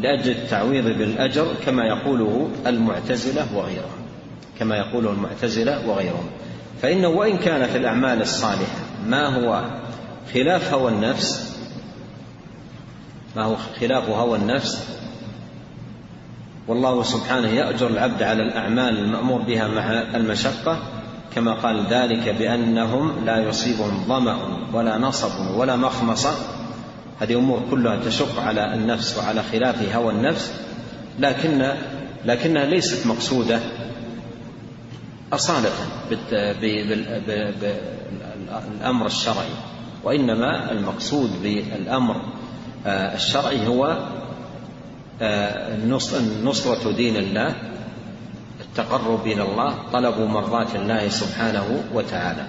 [0.00, 4.06] لأجل التعويض بالأجر كما يقوله المعتزلة وغيرهم.
[4.58, 6.26] كما يقوله المعتزلة وغيرهم.
[6.82, 9.64] فإنه وإن كان في الأعمال الصالحة ما هو
[10.34, 11.56] خلاف هوى النفس؟
[13.36, 14.96] ما هو خلاف هوى النفس؟
[16.68, 20.78] والله سبحانه يأجر العبد على الأعمال المأمور بها مع المشقة
[21.34, 24.36] كما قال ذلك بأنهم لا يصيبهم ظمأ
[24.72, 26.30] ولا نصب ولا مخمصة
[27.20, 30.52] هذه أمور كلها تشق على النفس وعلى خلاف هوى النفس
[31.18, 31.72] لكن
[32.24, 33.60] لكنها ليست مقصودة
[35.32, 35.70] أصالة
[38.80, 39.54] بالأمر الشرعي
[40.04, 42.22] وإنما المقصود بالأمر
[42.86, 43.98] آه، الشرعي هو
[45.22, 45.76] آه،
[46.44, 47.54] نصرة دين الله
[48.60, 52.46] التقرب إلى الله طلب مرضاة الله سبحانه وتعالى.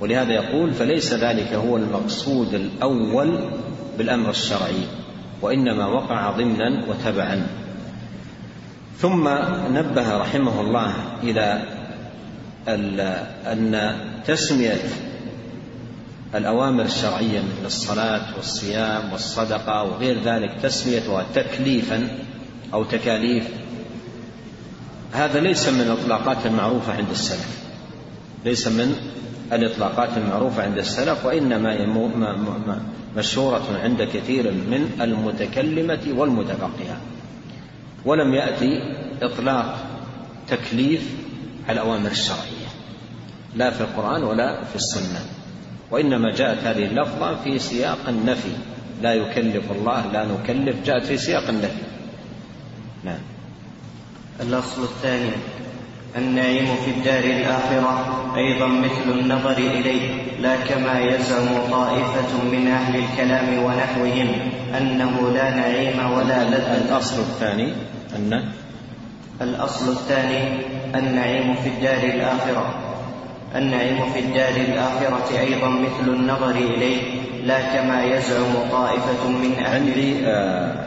[0.00, 3.38] ولهذا يقول فليس ذلك هو المقصود الأول
[3.98, 4.86] بالأمر الشرعي
[5.42, 7.46] وإنما وقع ضمنا وتبعا.
[8.98, 9.28] ثم
[9.72, 11.62] نبه رحمه الله إلى
[13.46, 13.94] أن
[14.26, 14.80] تسمية
[16.34, 22.08] الأوامر الشرعية مثل الصلاة والصيام والصدقة وغير ذلك تسميتها تكليفا
[22.74, 23.48] أو تكاليف
[25.12, 27.58] هذا ليس من الإطلاقات المعروفة عند السلف
[28.44, 28.96] ليس من
[29.54, 31.74] الإطلاقات المعروفة عند السلف وإنما
[33.16, 37.00] مشهورة عند كثير من المتكلمة والمتفقهة.
[38.04, 38.78] ولم يأتي
[39.22, 39.78] إطلاق
[40.48, 41.14] تكليف
[41.68, 42.68] على الأوامر الشرعية
[43.56, 45.20] لا في القرآن ولا في السنة.
[45.90, 48.52] وإنما جاءت هذه اللفظة في سياق النفي.
[49.02, 51.82] لا يكلف الله لا نكلف جاءت في سياق النفي.
[53.04, 53.20] نعم.
[54.40, 55.30] الأصل الثاني.
[56.18, 58.04] النعيم في الدار الآخرة
[58.36, 64.28] أيضا مثل النظر إليه لا كما يزعم طائفة من أهل الكلام ونحوهم
[64.78, 66.76] أنه لا نعيم ولا لذة.
[66.76, 67.72] الأصل الثاني
[68.16, 68.44] أن
[69.42, 70.58] الأصل الثاني
[70.94, 72.74] النعيم في الدار الآخرة.
[73.54, 77.02] النعيم في الدار الآخرة أيضا مثل النظر إليه
[77.44, 80.86] لا كما يزعم طائفة من أهل عندي آه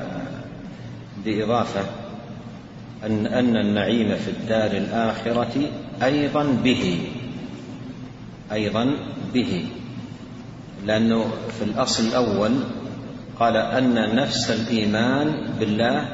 [1.25, 2.06] بإضافة
[3.05, 5.69] أن أن النعيم في الدار الآخرة
[6.03, 6.99] أيضا به
[8.51, 8.95] أيضا
[9.33, 9.65] به.
[10.85, 11.25] لأنه
[11.59, 12.51] في الأصل الأول
[13.39, 16.09] قال أن نفس الإيمان بالله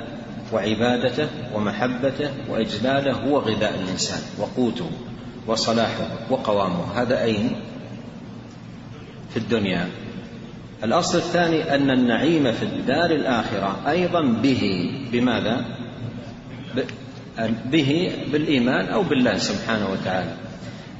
[0.53, 4.89] وعبادته ومحبته وإجلاله هو غذاء الإنسان وقوته
[5.47, 7.01] وصلاحه وقوامه.
[7.01, 7.55] هذا أين؟
[9.29, 9.87] في الدنيا.
[10.83, 14.91] الأصل الثاني أن النعيم في الدار الآخرة أيضا به.
[15.11, 15.82] بماذا؟
[17.71, 20.33] به بالإيمان أو بالله سبحانه وتعالى.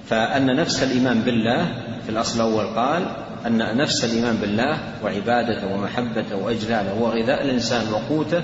[0.10, 1.62] فأن نفس الإيمان بالله
[2.04, 3.04] في الأصل الأول قال
[3.48, 8.42] أن نفس الإيمان بالله وعبادته ومحبته وإجلاله هو غذاء الإنسان وقوته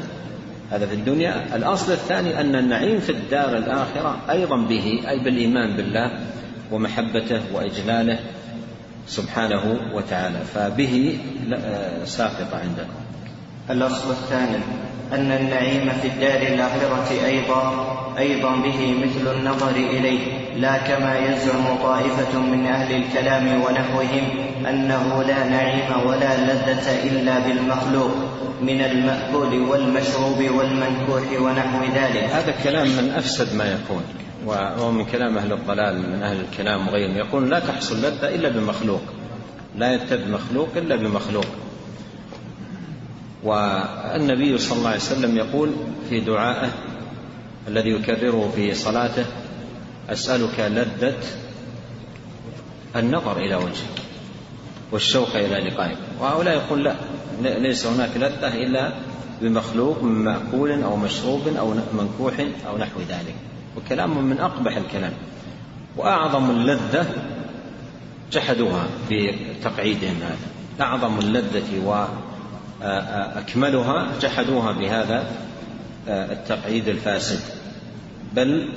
[0.71, 1.55] هذا في الدنيا.
[1.55, 6.19] الأصل الثاني أن النعيم في الدار الآخرة أيضا به أي بالإيمان بالله
[6.71, 8.19] ومحبته وإجلاله
[9.07, 10.39] سبحانه وتعالى.
[10.53, 11.17] فبه
[12.05, 12.98] ساقط عندكم.
[13.69, 14.57] الأصل الثاني
[15.13, 17.63] أن النعيم في الدار الآخرة أيضا
[18.17, 20.19] أيضا به مثل النظر إليه
[20.57, 24.25] لا كما يزعم طائفة من أهل الكلام ونحوهم
[24.69, 28.11] أنه لا نعيم ولا لذة إلا بالمخلوق
[28.61, 32.23] من المأكول والمشروب والمنكوح ونحو ذلك.
[32.23, 34.03] هذا كلام من أفسد ما يكون
[34.79, 39.01] ومن كلام أهل الضلال من أهل الكلام وغيرهم يقول لا تحصل لذة إلا بمخلوق
[39.75, 41.45] لا يتد مخلوق إلا بمخلوق.
[43.43, 45.71] والنبي صلى الله عليه وسلم يقول
[46.09, 46.69] في دعائه
[47.67, 49.25] الذي يكرره في صلاته
[50.09, 51.17] أسألك لذة
[52.95, 53.99] النظر إلى وجهك
[54.91, 55.97] والشوق إلى لقائك.
[56.21, 56.95] وهؤلاء يقول لا
[57.41, 58.93] ليس هناك لذة إلا
[59.41, 62.33] بمخلوق من مأكول أو مشروب أو منكوح
[62.67, 63.35] أو نحو ذلك.
[63.77, 65.13] وكلام من أقبح الكلام.
[65.97, 67.05] وأعظم اللذة
[68.31, 70.47] جحدوها في تقعيدهم هذا.
[70.81, 71.85] أعظم اللذة
[72.81, 75.23] وأكملها جحدوها بهذا
[76.07, 77.39] التقعيد الفاسد.
[78.33, 78.69] بل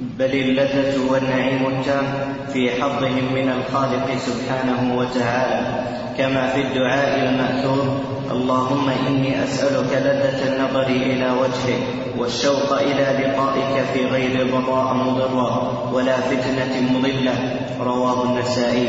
[0.00, 2.04] بل اللذة والنعيم التام
[2.52, 5.84] في حظهم من الخالق سبحانه وتعالى.
[6.18, 11.82] كما في الدعاء المأثور اللهم إني أسألك لذة النظر إلى وجهك
[12.18, 17.58] والشوق إلى لقائك في غير ضراء مضرة ولا فتنة مضلة.
[17.80, 18.88] رواه النسائي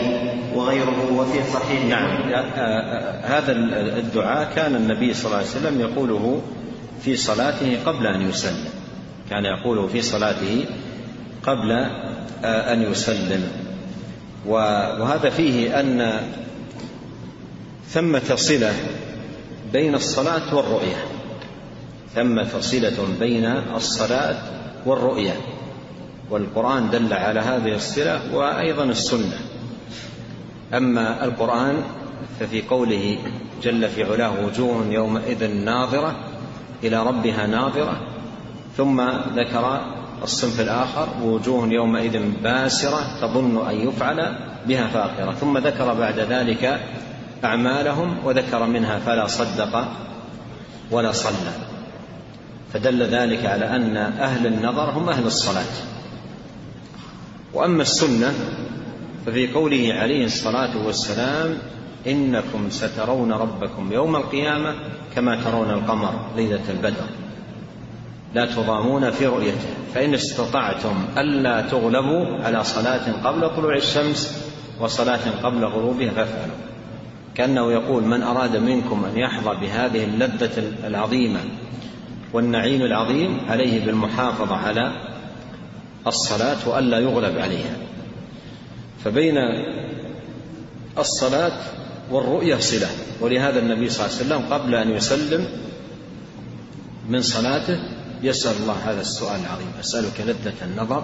[0.56, 2.10] وغيره وفي صحيح نعم.
[3.24, 3.52] هذا
[3.98, 6.42] الدعاء كان النبي صلى الله عليه وسلم يقوله
[7.02, 8.66] في صلاته قبل أن يسلم
[9.30, 10.66] كان يقوله في صلاته
[11.50, 11.72] قبل
[12.44, 13.52] أن يسلم.
[14.46, 16.22] وهذا فيه أن
[17.90, 18.74] ثمة صلة
[19.74, 21.06] بين الصلاة والرؤية.
[22.16, 24.38] ثمة صلة بين الصلاة
[24.86, 25.34] والرؤية.
[26.30, 29.40] والقرآن دل على هذه الصلة وأيضا السنة.
[30.74, 31.84] أما القرآن
[32.40, 33.18] ففي قوله
[33.64, 36.16] جل في علاه وجوه يومئذ ناظرة
[36.84, 38.02] إلى ربها ناظرة
[38.78, 39.02] ثم
[39.36, 39.82] ذكر
[40.24, 44.36] الصنف الآخر وجوه يومئذ باسرة تظن أن يفعل
[44.68, 45.32] بها فاقرة.
[45.32, 46.80] ثم ذكر بعد ذلك
[47.44, 49.88] أعمالهم وذكر منها فلا صدق
[50.92, 51.52] ولا صلى.
[52.74, 55.74] فدل ذلك على أن أهل النظر هم أهل الصلاة.
[57.54, 58.34] وأما السنة
[59.26, 61.58] ففي قوله عليه الصلاة والسلام
[62.08, 64.76] إنكم سترون ربكم يوم القيامة
[65.16, 67.29] كما ترون القمر ليلة البدر.
[68.34, 69.68] لا تضامون في رؤيته.
[69.94, 74.46] فإن استطعتم ألا تغلبوا على صلاة قبل طلوع الشمس
[74.80, 76.56] وصلاة قبل غروبها فافعلوا.
[77.36, 81.40] كأنه يقول من أراد منكم أن يحظى بهذه اللذة العظيمة
[82.34, 84.92] والنعيم العظيم عليه بالمحافظة على
[86.08, 87.78] الصلاة وألا يغلب عليها.
[89.04, 89.38] فبين
[90.98, 91.62] الصلاة
[92.12, 92.88] والرؤية صلة.
[93.22, 95.48] ولهذا النبي صلى الله عليه وسلم قبل أن يسلم
[97.10, 97.80] من صلاته
[98.24, 99.72] يسأل الله هذا السؤال العظيم.
[99.80, 101.04] أسألك لذة النظر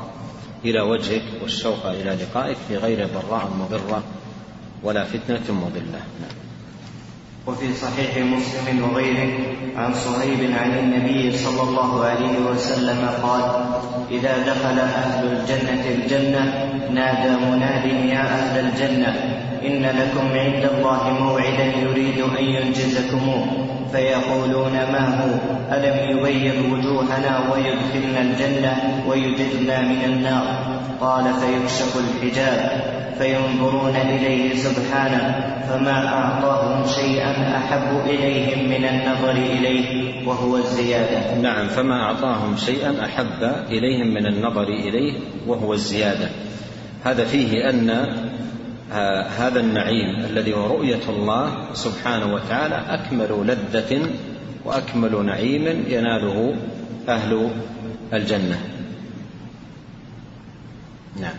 [0.65, 4.03] إلى وجهك والشوق إلى لقائك في غير ضراء مضرة
[4.83, 6.01] ولا فتنة مضلة.
[6.21, 6.35] نعم.
[7.47, 9.33] وفي صحيح مسلم وغيره
[9.75, 13.65] عن صهيب عن النبي صلى الله عليه وسلم قال
[14.11, 16.43] إذا دخل أهل الجنة الجنة
[16.93, 19.11] نادى مناد يا أهل الجنة
[19.65, 23.74] إن لكم عند الله موعدا يريد أن ينجزكموه.
[23.95, 25.31] فيقولون ما هو؟
[25.75, 30.45] ألم يبيض وجوهنا ويدخلنا الجنة ويجدنا من النار؟
[31.01, 32.81] قال فيكشف الحجاب
[33.17, 41.35] فينظرون إليه سبحانه فما أعطاهم شيئا أحب إليهم من النظر إليه وهو الزيادة.
[41.41, 45.13] نعم فما أعطاهم شيئا أحب إليهم من النظر إليه
[45.47, 46.29] وهو الزيادة.
[47.03, 47.89] هذا فيه أن
[49.37, 54.09] هذا النعيم الذي هو رؤية الله سبحانه وتعالى أكمل لذة
[54.65, 56.55] وأكمل نعيم يناله
[57.09, 57.49] أهل
[58.13, 58.59] الجنة.
[61.21, 61.35] نعم.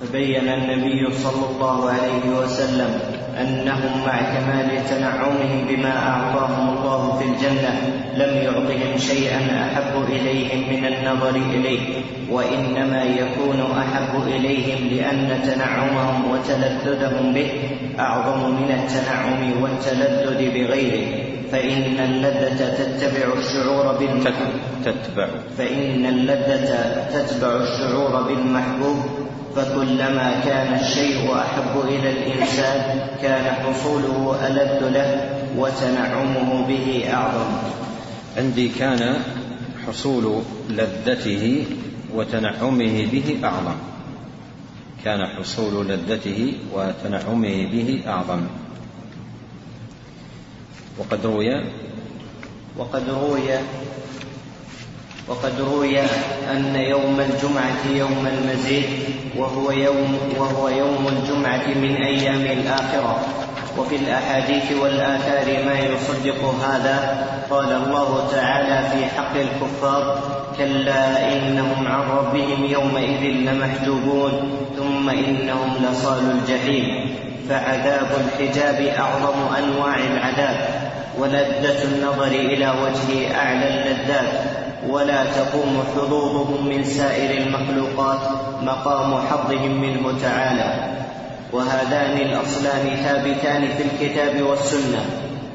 [0.00, 7.72] فبين النبي صلى الله عليه وسلم أنهم مع كمال تنعمهم بما أعطاهم الله في الجنة
[8.16, 11.80] لم يعطهم شيئا أحب إليهم من النظر إليه
[12.30, 17.50] وإنما يكون أحب إليهم لأن تنعمهم وتلذذهم به
[17.98, 21.30] أعظم من التنعم والتلذذ بغيره.
[21.52, 24.60] فإن اللذة تتبع الشعور بالمحبوب.
[24.84, 25.28] تتبع.
[25.58, 26.74] فإن اللذة
[27.12, 29.29] تتبع الشعور بالمحبوب.
[29.56, 35.10] فكلما كان الشيء أحب إلى الإنسان كان حصوله الذ له
[35.56, 37.50] وتنعمه به أعظم.
[38.36, 39.16] عندي كان
[39.86, 41.66] حصول لذته
[42.14, 43.76] وتنعمه به أعظم.
[45.04, 48.42] كان حصول لذته وتنعمه به أعظم.
[50.98, 51.64] وقد روي
[52.76, 53.50] وقد روي
[55.30, 56.00] وقد روي
[56.52, 58.84] أن يوم الجمعة يوم المزيد
[59.36, 63.18] وهو يوم وهو يوم الجمعة من أيام الآخرة.
[63.78, 70.20] وفي الأحاديث والآثار ما يصدق هذا قال الله تعالى في حق الكفار
[70.58, 74.32] كلا إنهم عن ربهم يومئذ لمحجوبون
[74.76, 77.16] ثم إنهم لصال الجحيم.
[77.48, 84.49] فعذاب الحجاب أعظم أنواع العذاب ولذة النظر إلى وجه أعلى اللذات.
[84.88, 88.20] ولا تقوم حظوظهم من سائر المخلوقات
[88.62, 91.00] مقام حظهم منه تعالى.
[91.52, 95.04] وهذان الأصلان ثابتان في الكتاب والسنة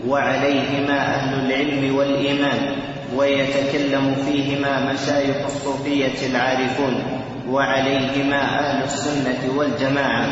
[0.08, 2.76] وعليهما أهل العلم والإيمان
[3.16, 7.04] ويتكلم فيهما مشايخ الصوفية العارفون
[7.50, 10.28] وعليهما أهل السنة والجماعة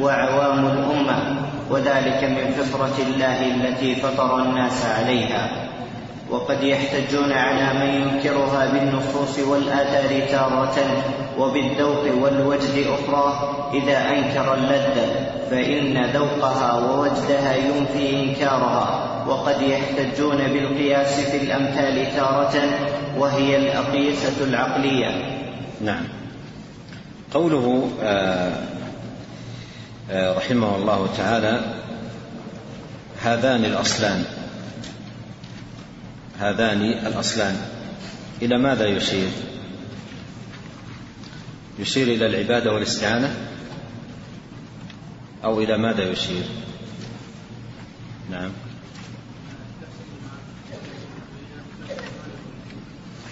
[0.00, 1.36] وعوام الأمة
[1.70, 5.67] وذلك من فطرة الله التي فطر الناس عليها.
[6.30, 11.02] وقد يحتجون على من ينكرها بالنصوص والآثار تارة
[11.38, 13.54] وبالذوق والوجد أخرى.
[13.74, 19.04] إذا أنكر اللذة فإن ذوقها ووجدها ينفي إنكارها.
[19.28, 22.62] وقد يحتجون بالقياس في الأمثال تارة
[23.18, 25.10] وهي الأقيسة العقلية.
[25.84, 26.04] نعم.
[27.34, 28.52] قوله آه
[30.10, 31.60] آه رحمه الله تعالى
[33.22, 34.37] هذان الأصلان.
[36.38, 37.56] هذان الأصلان.
[38.42, 39.28] إلى ماذا يشير؟
[41.78, 43.34] يشير إلى العبادة والاستعانة؟
[45.44, 46.44] أو إلى ماذا يشير؟
[48.30, 48.50] نعم.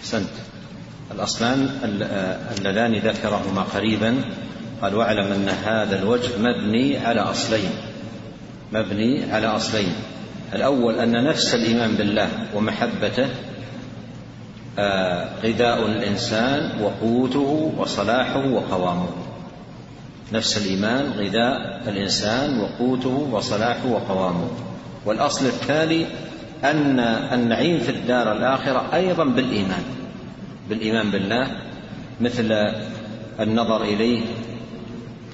[0.00, 0.30] أحسنت.
[1.10, 1.68] الأصلان
[2.58, 4.24] اللذان ذكرهما قريبا.
[4.82, 7.70] قال واعلم أن هذا الوجه مبني على أصلين.
[8.72, 9.94] مبني على أصلين.
[10.54, 13.28] الأول أن نفس الإيمان بالله ومحبته
[15.42, 19.08] غذاء الإنسان وقوته وصلاحه وقوامه.
[20.32, 24.48] نفس الإيمان غذاء الإنسان وقوته وصلاحه وقوامه.
[25.06, 26.06] والأصل التالي
[26.64, 27.00] أن
[27.32, 29.82] النعيم في الدار الآخرة أيضا بالإيمان
[30.68, 31.56] بالإيمان بالله
[32.20, 32.52] مثل
[33.40, 34.20] النظر إليه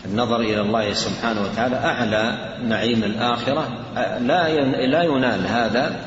[0.04, 3.68] النظر إلى الله سبحانه وتعالى أعلى نعيم الآخرة
[4.20, 4.48] لا
[4.86, 6.00] لا ينال هذا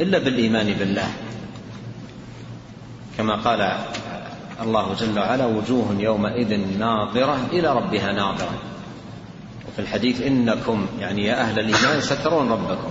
[0.00, 1.08] إلا بالإيمان بالله.
[3.18, 3.72] كما قال
[4.62, 8.54] الله جل وعلا وجوه يومئذ ناظرة إلى ربها ناظرة.
[9.68, 12.90] وفي الحديث إنكم يعني يا أهل الإيمان سترون ربكم.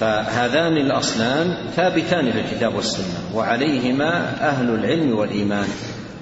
[0.00, 4.10] فهذان الأصلان ثابتان في الكتاب والسنة وعليهما
[4.48, 5.68] أهل العلم والإيمان.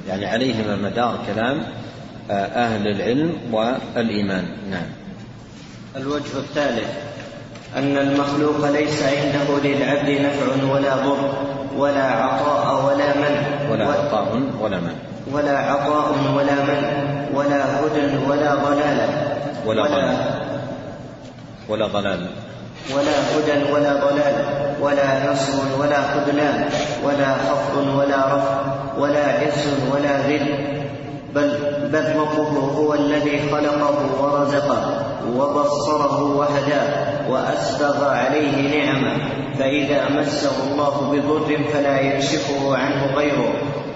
[0.09, 1.81] يعني عليهما مدار كلام
[2.30, 4.44] أهل العلم والإيمان.
[4.70, 4.86] نعم.
[5.96, 6.88] الوجه الثالث
[7.76, 11.32] أن المخلوق ليس عنده للعبد نفع ولا ضر
[11.76, 14.94] ولا عطاء ولا من ولا عطاء ولا من
[15.32, 16.82] ولا عطاء ولا من
[17.34, 19.08] ولا هدى ولا ضلالة
[19.66, 20.16] ولا ضلال.
[21.68, 22.26] ولا ضلال.
[22.94, 24.34] ولا هدى ولا ضلال.
[24.80, 26.70] ولا نصر ولا خذلان.
[27.04, 28.60] ولا خفض ولا رفع
[28.98, 30.72] ولا عز ولا ذل.
[31.34, 31.50] بل
[31.92, 35.04] بل ربه هو الذي خلقه ورزقه
[35.36, 39.12] وبصره وهداه وأسبغ عليه نعمة
[39.58, 43.52] فإذا مسه الله بضر فلا يكشفه عنه غيره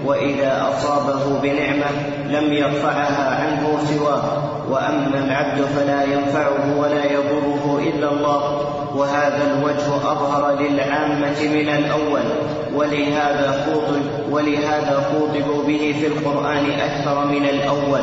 [0.07, 1.87] وإذا أصابه بنعمة
[2.31, 8.67] لم يرفعها عنه سواه وأما العبد فلا ينفعه ولا يضره إلا الله
[8.97, 12.23] وهذا الوجه أظهر للعامة من الأول
[12.75, 18.01] ولهذا خوطب ولهذا خوطبوا به في القرآن أكثر من الأول.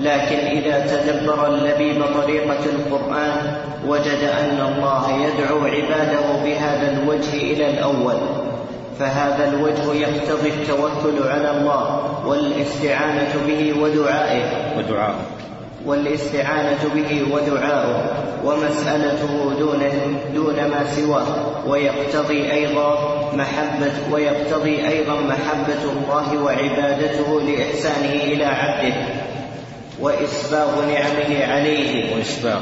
[0.00, 3.56] لكن إذا تدبر اللبيب طريقة القرآن
[3.86, 8.16] وجد أن الله يدعو عباده بهذا الوجه إلى الأول.
[8.98, 14.78] فهذا الوجه يقتضي التوكل على الله والاستعانة به ودعائه.
[14.78, 15.20] ودعاءه
[15.86, 19.82] والاستعانة به ودعاؤه ومسألته دون
[20.34, 21.26] دون ما سواه
[21.66, 22.98] ويقتضي أيضا
[23.32, 28.94] محبة ويقتضي أيضا محبة الله وعبادته لإحسانه إلى عبده
[30.00, 32.16] وإسباغ نعمه عليه.
[32.16, 32.60] وإسباغ.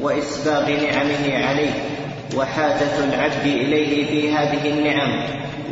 [0.00, 1.70] وإسباغ نعمه عليه.
[2.36, 5.22] وحاجة العبد إليه في هذه النعم.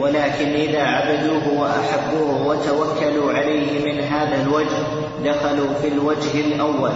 [0.01, 4.78] ولكن إذا عبدوه وأحبوه وتوكلوا عليه من هذا الوجه
[5.24, 6.92] دخلوا في الوجه الأول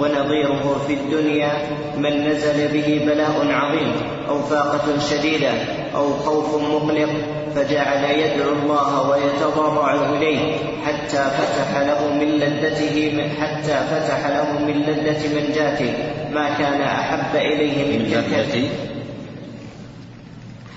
[0.00, 1.52] ونظيره في الدنيا
[1.96, 3.92] من نزل به بلاء عظيم
[4.28, 5.50] أو فاقة شديدة
[5.94, 7.08] أو خوف مقلق
[7.54, 15.34] فجعل يدعو الله ويتضرع إليه حتى فتح له من لذته حتى فتح له من لذة
[15.34, 15.94] منجاته
[16.32, 18.68] ما كان أحب إليه من لذة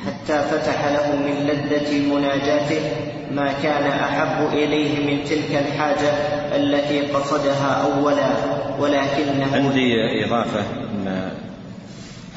[0.05, 2.81] حتى فتح له من لذة مناجاته
[3.31, 6.11] ما كان أحب إليه من تلك الحاجة
[6.55, 8.29] التي قصدها أولا
[8.79, 11.31] ولكنه عندي إضافة أن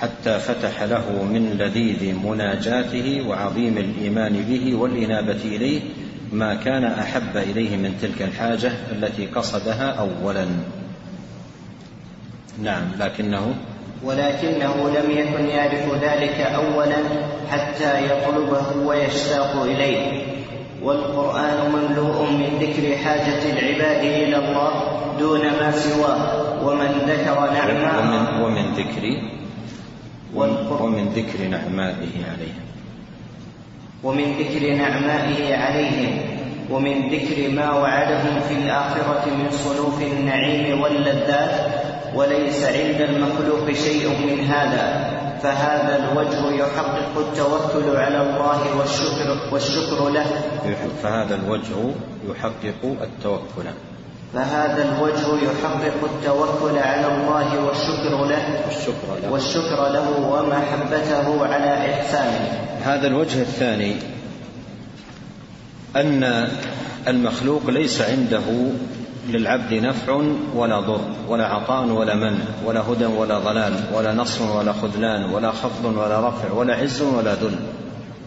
[0.00, 5.80] حتى فتح له من لذيذ مناجاته وعظيم الإيمان به والإنابة إليه
[6.32, 10.46] ما كان أحب إليه من تلك الحاجة التي قصدها أولا.
[12.62, 13.54] نعم لكنه
[14.04, 16.98] ولكنه لم يكن يعرف ذلك اولا
[17.50, 20.38] حتى يطلبه ويشتاق إليه.
[20.82, 24.70] والقرآن مملوء من ذكر حاجة العباد إلى الله
[25.18, 29.02] دون ما سواه ومن ذكر نعماء ومن, ومن ذكر
[30.80, 32.64] ومن ذكر نعمائه عليهم
[34.04, 36.18] ومن ذكر نعمائه عليهم
[36.70, 44.44] ومن ذكر ما وعدهم في الآخرة من صنوف النعيم واللذات وليس عند المخلوق شيء من
[44.44, 50.26] هذا فهذا الوجه يحقق التوكل على الله والشكر والشكر له.
[51.02, 51.94] فهذا الوجه
[52.28, 53.68] يحقق التوكل.
[54.34, 58.60] فهذا الوجه يحقق التوكل على الله والشكر له.
[58.66, 62.68] والشكر له, والشكر له ومحبته على إحسانه.
[62.84, 63.96] هذا الوجه الثاني
[65.96, 66.48] أن
[67.08, 68.70] المخلوق ليس عنده
[69.28, 70.22] للعبد نفع
[70.54, 75.52] ولا ضر ولا عطاء ولا منع ولا هدى ولا ضلال ولا نصر ولا خذلان ولا
[75.52, 77.56] خفض ولا رفع ولا عز ولا ذل.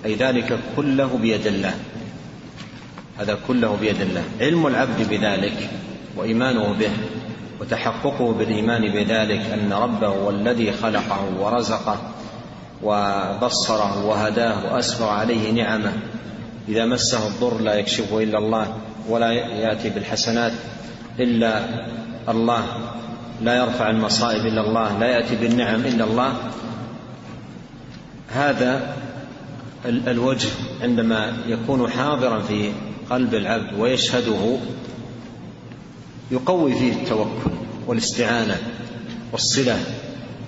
[0.05, 1.73] أي ذلك كله بيد الله.
[3.19, 4.23] هذا كله بيد الله.
[4.41, 5.69] علم العبد بذلك
[6.17, 6.91] وإيمانه به
[7.61, 11.97] وتحققه بالإيمان بذلك أن ربه هو الذي خلقه ورزقه
[12.83, 15.93] وبصره وهداه وأسبغ عليه نعمه.
[16.69, 18.77] إذا مسه الضر لا يكشفه إلا الله
[19.09, 20.51] ولا يأتي بالحسنات.
[21.19, 21.65] إلا
[22.29, 22.63] الله
[23.41, 26.33] لا يرفع المصائب إلا الله لا يأتي بالنعم إلا الله.
[28.29, 28.95] هذا
[29.85, 30.49] الوجه
[30.81, 32.71] عندما يكون حاضرا في
[33.09, 34.57] قلب العبد ويشهده
[36.31, 37.51] يقوي فيه التوكل
[37.87, 38.57] والاستعانة
[39.31, 39.79] والصلة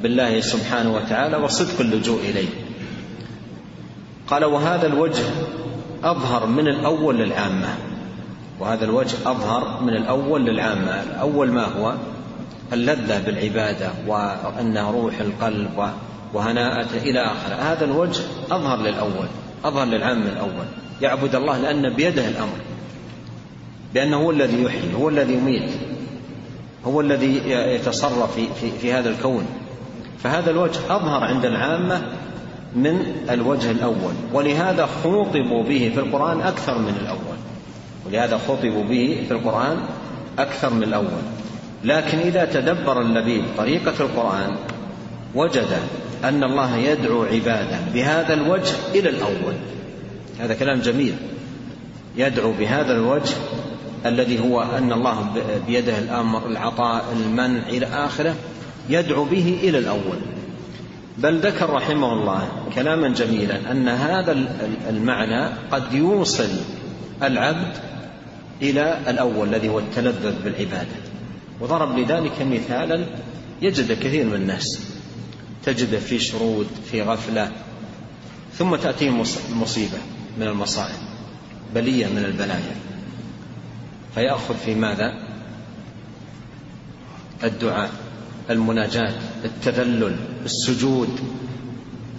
[0.04, 2.50] بالله سبحانه وتعالى وصدق اللجوء إليه.
[4.28, 5.24] قال وهذا الوجه
[6.04, 7.78] أظهر من الأول للعامة.
[8.60, 11.04] وهذا الوجه أظهر من الأول للعامة.
[11.04, 11.94] الأول ما هو؟
[12.74, 15.90] اللذة بالعبادة وأنها روح القلب
[16.34, 19.28] وهناءته إلى آخره هذا الوجه أظهر للأول
[19.66, 20.66] أظهر للعام الأول.
[21.02, 22.58] يعبد الله لأن بيده الأمر
[23.94, 25.72] بأنه هو الذي يحيي هو الذي يميت
[26.86, 29.46] هو الذي يتصرف في, في, في هذا الكون.
[30.24, 32.02] فهذا الوجه أظهر عند العامة
[32.76, 34.14] من الوجه الأول.
[34.34, 37.33] ولهذا خوطبوا به في القرآن أكثر من الأول.
[38.06, 39.78] ولهذا خطبوا به في القرآن
[40.40, 41.24] أكثر من الأول.
[41.84, 44.56] لكن إذا تدبر اللبيب طريقة القرآن
[45.36, 45.78] وجد
[46.24, 49.54] أن الله يدعو عباده بهذا الوجه إلى الأول.
[50.40, 51.16] هذا كلام جميل.
[52.18, 53.36] يدعو بهذا الوجه
[54.06, 55.32] الذي هو أن الله
[55.68, 58.36] بيده الأمر العطاء المنع إلى آخره
[58.90, 60.20] يدعو به إلى الأول.
[61.18, 64.46] بل ذكر رحمه الله كلاما جميلا أن هذا
[64.90, 66.50] المعنى قد يوصل
[67.24, 67.78] العبد
[68.62, 70.96] إلى الأول الذي هو التلذذ بالعبادة.
[71.62, 73.06] وضرب لذلك مثالا
[73.62, 74.80] يجد كثير من الناس
[75.64, 77.52] تجده في شرود في غفلة
[78.58, 79.10] ثم تأتيه
[79.56, 79.98] مصيبة
[80.38, 80.96] من المصائب
[81.76, 82.76] بلية من البلايا.
[84.16, 85.14] فيأخذ في ماذا؟
[87.44, 87.92] الدعاء
[88.50, 89.14] المناجاة
[89.46, 91.20] التذلل السجود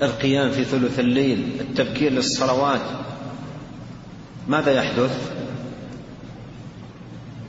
[0.03, 2.81] القيام في ثلث الليل التبكير للصلوات.
[4.49, 5.31] ماذا يحدث؟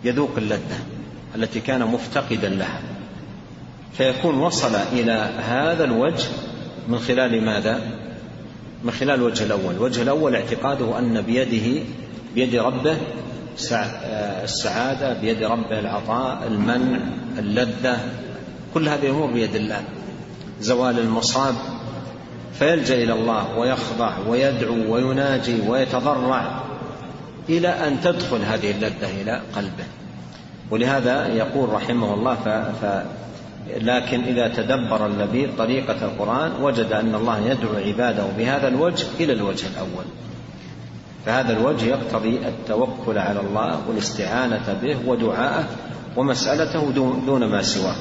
[0.03, 0.79] يذوق اللذة
[1.35, 2.79] التي كان مفتقدا لها.
[3.93, 6.25] فيكون وصل إلى هذا الوجه
[6.87, 7.81] من خلال ماذا؟
[8.83, 9.75] من خلال الوجه الأول.
[9.75, 11.81] الوجه الأول اعتقاده أن بيده
[12.35, 12.97] بيد ربه
[14.43, 16.99] السعادة بيد ربه العطاء المنع
[17.37, 17.99] اللذة.
[18.73, 19.83] كل هذه الأمور بيد الله.
[20.61, 21.55] زوال المصاب.
[22.59, 26.64] فيلجأ إلى الله ويخضع ويدعو ويناجي ويتضرع.
[27.49, 29.85] إلى أن تدخل هذه اللذة إلى قلبه.
[30.71, 32.49] ولهذا يقول رحمه الله ف...
[32.85, 33.03] ف...
[33.81, 39.65] لكن إذا تدبر اللبيب طريقة القرآن وجد أن الله يدعو عباده بهذا الوجه إلى الوجه
[39.67, 40.05] الأول.
[41.25, 45.65] فهذا الوجه يقتضي التوكل على الله والاستعانة به ودعاءه
[46.15, 46.91] ومسألته
[47.25, 47.95] دون ما سواه.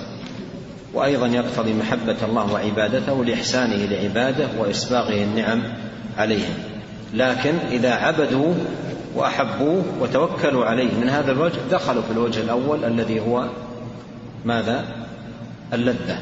[0.94, 5.62] وأيضا يقتضي محبة الله وعبادته لإحسانه لعباده وإسباغه النعم
[6.18, 6.54] عليهم.
[7.14, 8.54] لكن إذا عبدوا
[9.14, 10.94] وأحبوه وتوكلوا عليه.
[11.00, 13.48] من هذا الوجه دخلوا في الوجه الأول الذي هو
[14.44, 14.84] ماذا؟
[15.72, 16.18] اللذة.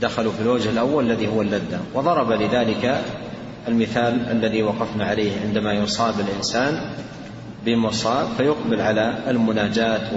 [0.00, 1.80] دخلوا في الوجه الأول الذي هو اللذة.
[1.94, 3.00] وضرب لذلك
[3.68, 6.80] المثال الذي وقفنا عليه عندما يصاب الإنسان
[7.66, 10.10] بمصاب فيقبل على المناجاة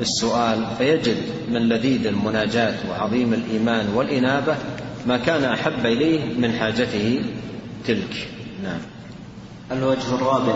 [0.00, 1.16] السؤال فيجد
[1.48, 4.56] من لذيذ المناجاة وعظيم الإيمان والإنابة
[5.06, 7.22] ما كان أحب إليه من حاجته
[7.86, 8.28] تلك.
[8.64, 8.80] نعم.
[9.72, 10.54] الوجه الرابع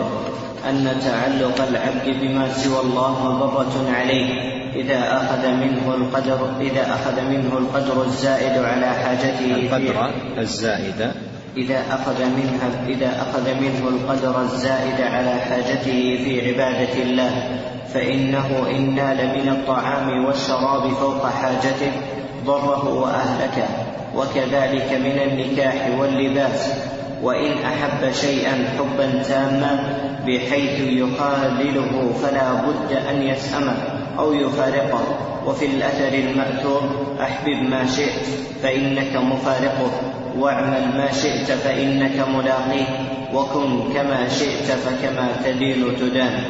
[0.69, 7.57] أن تعلق العبد بما سوى الله مضرة عليه إذا أخذ منه القدر إذا أخذ منه
[7.57, 11.11] القدر الزائد على حاجته القدر الزائد.
[11.57, 17.59] إذا أخذ منها إذا أخذ منه القدر الزائد على حاجته في عبادة الله
[17.93, 21.91] فإنه إن نال من الطعام والشراب فوق حاجته
[22.45, 23.67] ضره وأهلكه
[24.15, 26.73] وكذلك من النكاح واللباس.
[27.21, 29.79] وإن أحب شيئا حبا تاما
[30.27, 33.75] بحيث يخالله فلا بد أن يسأمه
[34.19, 35.03] أو يفارقه.
[35.45, 36.81] وفي الأثر المأثور
[37.21, 38.25] أحبب ما شئت
[38.63, 39.91] فإنك مفارقه
[40.37, 42.85] واعمل ما شئت فإنك ملاقيه
[43.33, 46.43] وكن كما شئت فكما تدين تدان.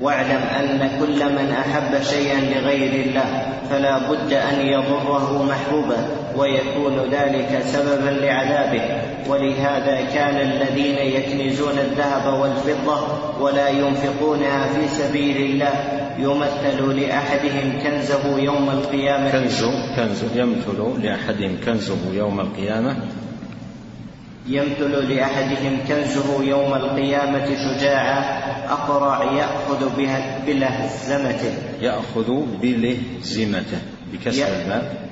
[0.00, 5.96] واعلم أن كل من أحب شيئا لغير الله فلا بد أن يضره محبوبه
[6.36, 9.07] ويكون ذلك سببا لعذابه.
[9.28, 13.00] ولهذا كان الذين يكنزون الذهب والفضة
[13.40, 15.74] ولا ينفقونها في سبيل الله
[16.18, 19.30] يمثل لأحدهم كنزه يوم القيامة.
[19.30, 19.64] كنز
[19.96, 22.96] كنز يمثل لأحدهم كنزه يوم القيامة.
[24.46, 28.38] يمثل لأحدهم كنزه يوم القيامة شجاعا
[28.68, 31.52] أقرع يأخذ بها بلهزمته.
[31.80, 33.78] يأخذ بلهزمته
[34.12, 35.07] بكسر الماء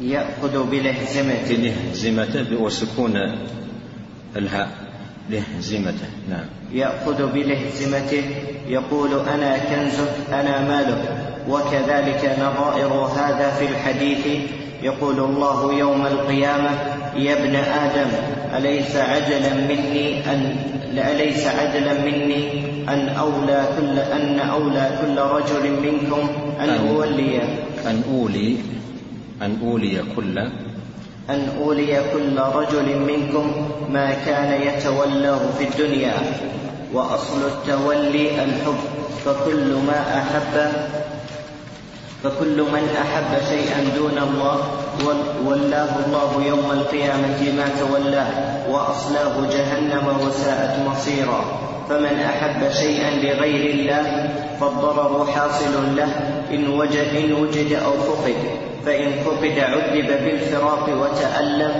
[0.00, 1.56] يأخذ بلهزمته.
[1.56, 3.16] بلهزمته وسكون
[4.36, 4.68] الهاء.
[5.30, 6.46] لهزمته نعم.
[6.72, 8.24] يأخذ بلهزمته
[8.68, 11.02] يقول أنا كنزك أنا مالك.
[11.48, 14.26] وكذلك نظائر هذا في الحديث.
[14.82, 16.70] يقول الله يوم القيامة
[17.16, 18.10] يا ابن آدم
[18.56, 20.56] أليس عجلا مني أن
[20.98, 26.28] أليس عجلا مني أن أولى كل أن أولى كل رجل منكم
[26.60, 27.42] أن أولي؟
[27.86, 28.56] أن أولي
[29.42, 30.38] أن أولي كل
[31.30, 36.14] أن أولي كل رجل منكم ما كان يتولاه في الدنيا
[36.92, 38.78] وأصل التولي الحب
[39.24, 40.72] فكل ما أحب
[42.24, 44.58] فكل من أحب شيئا دون الله
[45.46, 48.30] ولاه الله يوم القيامة ما تولاه
[48.70, 51.44] وأصلاه جهنم وساءت مصيرا.
[51.88, 56.08] فمن أحب شيئا لغير الله فالضرر حاصل له
[56.50, 58.34] إن وجد, إن وجد أو فقد.
[58.86, 61.72] فإن فقد عذب بالفراق وتألم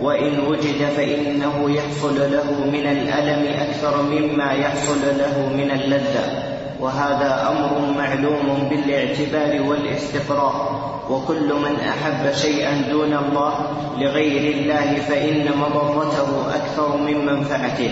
[0.00, 6.59] وإن وجد فإنه يحصل له من الألم أكثر مما يحصل له من اللذة.
[6.80, 13.54] وهذا أمر معلوم بالاعتبار والاستقراء وكل من أحب شيئا دون الله
[13.98, 17.90] لغير الله فإن مضرته أكثر من منفعته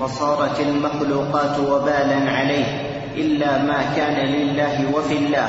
[0.00, 2.64] فصارت المخلوقات وبالا عليه
[3.16, 5.48] إلا ما كان لله وفي الله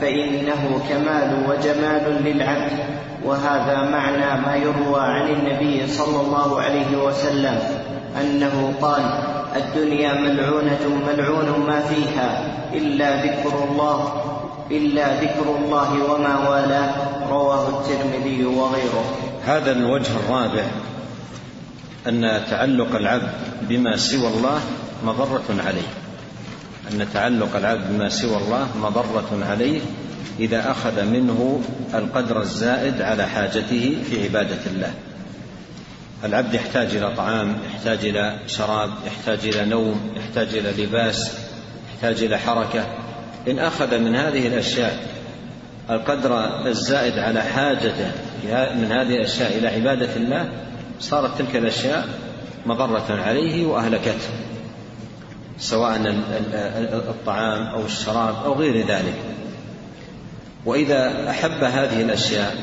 [0.00, 2.78] فإنه كمال وجمال للعبد.
[3.24, 7.58] وهذا معنى ما يروى عن النبي صلى الله عليه وسلم
[8.20, 9.02] أنه قال
[9.56, 14.22] الدنيا ملعونة ملعون ما فيها إلا ذكر الله
[14.70, 16.94] إلا ذكر الله وما والاه
[17.30, 19.04] رواه الترمذي وغيره.
[19.44, 20.64] هذا الوجه الرابع
[22.08, 23.32] أن تعلق العبد
[23.68, 24.60] بما سوى الله
[25.04, 25.88] مضرة عليه.
[26.92, 29.80] أن تعلق العبد بما سوى الله مضرة عليه
[30.40, 31.60] إذا أخذ منه
[31.94, 34.94] القدر الزائد على حاجته في عبادة الله.
[36.24, 41.38] العبد يحتاج إلى طعام يحتاج إلى شراب يحتاج إلى نوم يحتاج إلى لباس
[41.94, 42.86] يحتاج إلى حركة.
[43.48, 45.06] إن أخذ من هذه الأشياء
[45.90, 48.12] القدر الزائد على حاجته
[48.74, 50.48] من هذه الأشياء إلى عبادة الله
[51.00, 52.08] صارت تلك الأشياء
[52.66, 54.30] مضرة عليه وأهلكته
[55.58, 56.00] سواء
[56.92, 59.14] الطعام أو الشراب أو غير ذلك.
[60.66, 62.56] وإذا أحب هذه الأشياء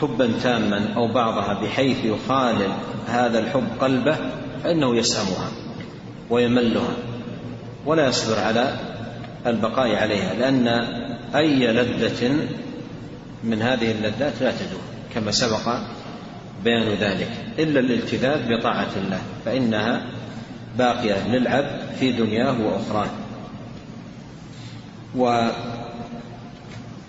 [0.00, 2.72] حبا تاما أو بعضها بحيث يخالل
[3.08, 4.16] هذا الحب قلبه
[4.64, 5.48] فإنه يسأمها
[6.30, 6.96] ويملها
[7.86, 8.76] ولا يصبر على
[9.46, 10.68] البقاء عليها لأن
[11.34, 12.36] أي لذة
[13.44, 14.82] من هذه اللذات لا تدوم
[15.14, 15.78] كما سبق
[16.64, 17.28] بيان ذلك.
[17.58, 20.06] إلا الالتذاذ بطاعة الله فإنها
[20.78, 23.10] باقية للعبد في دنياه وأخراه.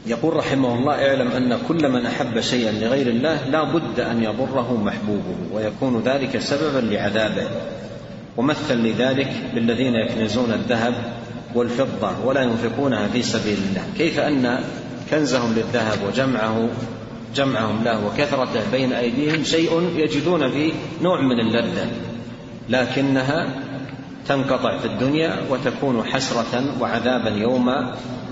[0.06, 4.82] يقول رحمه الله اعلم أن كل من أحب شيئا لغير الله لا بد أن يضره
[4.84, 7.47] محبوبه ويكون ذلك سببا لعذابه.
[8.38, 10.93] ومثل لذلك بالذين يكنزون الذهب
[11.56, 13.84] والفضة ولا ينفقونها في سبيل الله.
[13.97, 14.60] كيف أن
[15.12, 16.70] كنزهم للذهب وجمعه
[17.36, 21.88] جمعهم له وكثرته بين أيديهم شيء يجدون فيه نوع من اللذة
[22.70, 23.47] لكنها
[24.28, 27.70] تنقطع في الدنيا وتكون حسرة وعذابا يوم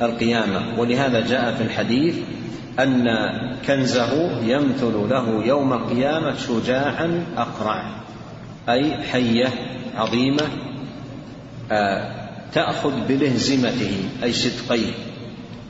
[0.01, 0.79] القيامة.
[0.79, 2.15] ولهذا جاء في الحديث
[2.79, 3.07] أن
[3.67, 8.01] كنزه يمثل له يوم القيامة شجاعا أقرع
[8.69, 9.47] أي حية
[9.95, 10.43] عظيمة
[11.71, 12.21] آه،
[12.53, 14.91] تأخذ بلهزمته أي شدقيه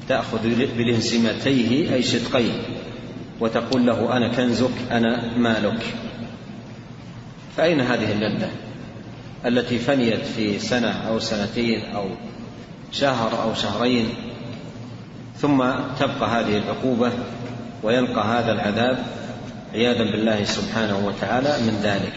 [0.09, 0.39] تأخذ
[0.77, 2.61] بلهزمتيه أي شدقيه
[3.39, 5.84] وتقول له أنا كنزك أنا مالك.
[7.57, 8.49] فأين هذه اللذة
[9.45, 12.05] التي فنيت في سنة أو سنتين أو
[12.92, 14.10] شهر أو شهرين
[15.38, 15.58] ثم
[16.00, 17.12] تبقى هذه العقوبة
[17.84, 19.06] ويلقى هذا العذاب
[19.74, 22.14] عياذا بالله سبحانه وتعالى من ذلك.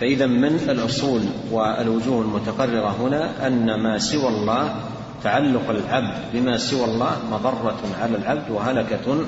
[0.00, 4.76] فإذا من الأصول والوجوه المتقررة هنا أن ما سوى الله
[5.24, 9.24] تعلق العبد بما سوى الله مضرة على العبد وهلكة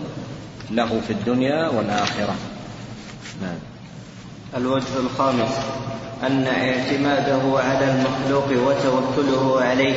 [0.71, 2.35] له في الدنيا والآخرة.
[3.43, 3.76] نعم.
[4.57, 5.59] الوجه الخامس
[6.27, 9.97] أن اعتماده على المخلوق وتوكله عليه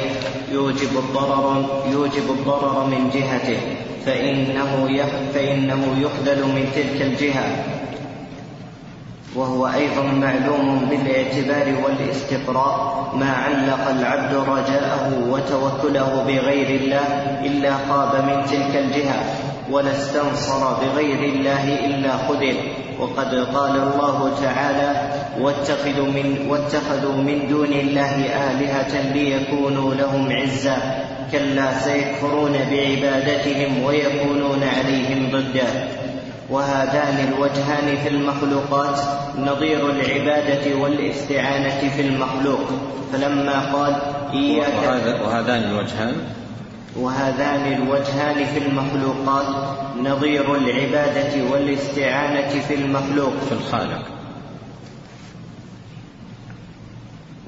[0.51, 3.59] يوجب الضرر يوجب الضرر من جهته
[4.05, 4.89] فإنه
[5.33, 7.65] فإنه يخذل من تلك الجهة.
[9.35, 18.45] وهو أيضا معلوم بالاعتبار والاستقراء ما علق العبد رجاءه وتوكله بغير الله إلا خاب من
[18.45, 19.38] تلك الجهة.
[19.71, 22.55] ولا استنصر بغير الله إلا خذل
[22.99, 25.11] وقد قال الله تعالى
[25.41, 30.77] واتخذوا من, واتخذوا من دون الله آلهة ليكونوا لهم عزا
[31.31, 35.87] كلا سيكفرون بعبادتهم ويكونون عليهم ضدا.
[36.49, 38.99] وهذان الوجهان في المخلوقات
[39.37, 42.69] نظير العبادة والاستعانة في المخلوق.
[43.13, 43.95] فلما قال
[44.33, 46.15] إياك وهذان الوجهان
[46.95, 53.33] وهذان الوجهان في المخلوقات نظير العبادة والاستعانة في المخلوق.
[53.49, 54.05] في الخالق.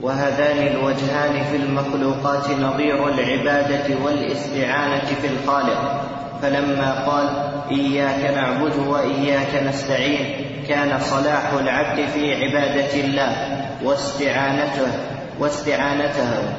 [0.01, 6.01] وهذان الوجهان في المخلوقات نظير العبادة والاستعانة في الخالق.
[6.41, 7.29] فلما قال
[7.71, 14.91] إياك نعبد وإياك نستعين كان صلاح العبد في عبادة الله واستعانته
[15.39, 16.53] واستعانته.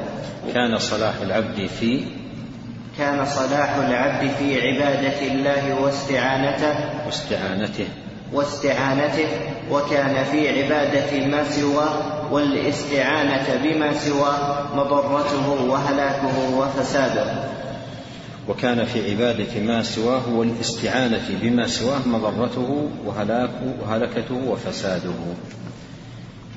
[0.53, 2.22] كان صلاح العبد في
[2.97, 6.75] كان صلاح العبد في عبادة الله واستعانته
[7.05, 7.87] واستعانته.
[8.33, 9.27] واستعانته
[9.71, 17.33] وكان في عبادة ما سواه والاستعانة بما سواه مضرته وهلاكه وفساده.
[18.47, 25.13] وكان في عبادة ما سواه والاستعانة بما سواه مضرته وهلاكه وهلكته وفساده.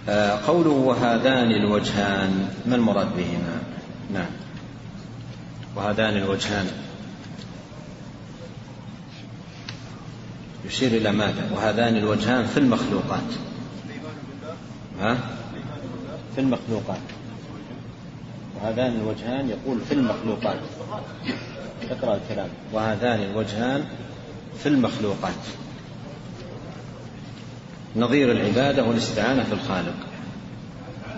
[0.09, 3.61] آه، قوله وهذان الوجهان ما المراد بهما؟
[4.13, 4.46] نعم.
[5.77, 6.67] وهذان الوجهان.
[10.65, 13.31] يشير إلى ماذا؟ وهذان الوجهان في المخلوقات.
[15.01, 15.17] ها؟
[16.35, 17.01] في المخلوقات.
[18.55, 20.59] وهذان الوجهان يقول في المخلوقات.
[21.91, 22.49] اقرأ الكلام.
[22.73, 23.85] وهذان الوجهان
[24.59, 25.45] في المخلوقات.
[27.97, 29.97] نظير العبادة والاستعانة في الخالق.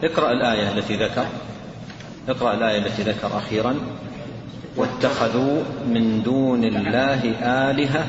[0.05, 1.27] اقرأ الآية التي ذكر.
[2.29, 3.77] اقرأ الآية التي ذكر أخيرا.
[4.79, 7.21] واتخذوا من دون الله
[7.71, 8.09] آلهة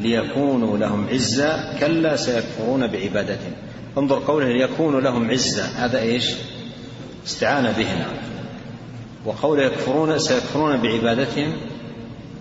[0.00, 3.52] ليكونوا لهم عزا كلا سيكفرون بعبادتهم
[3.98, 6.34] انظر قوله ليكونوا لهم عزا هذا إيش؟
[7.26, 8.04] استعان بهم
[9.24, 11.52] وقوله يكفرون سيكفرون بعبادتهم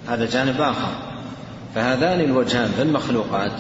[0.07, 0.91] هذا جانب آخر.
[1.76, 3.51] فهذان الوجهان في المخلوقات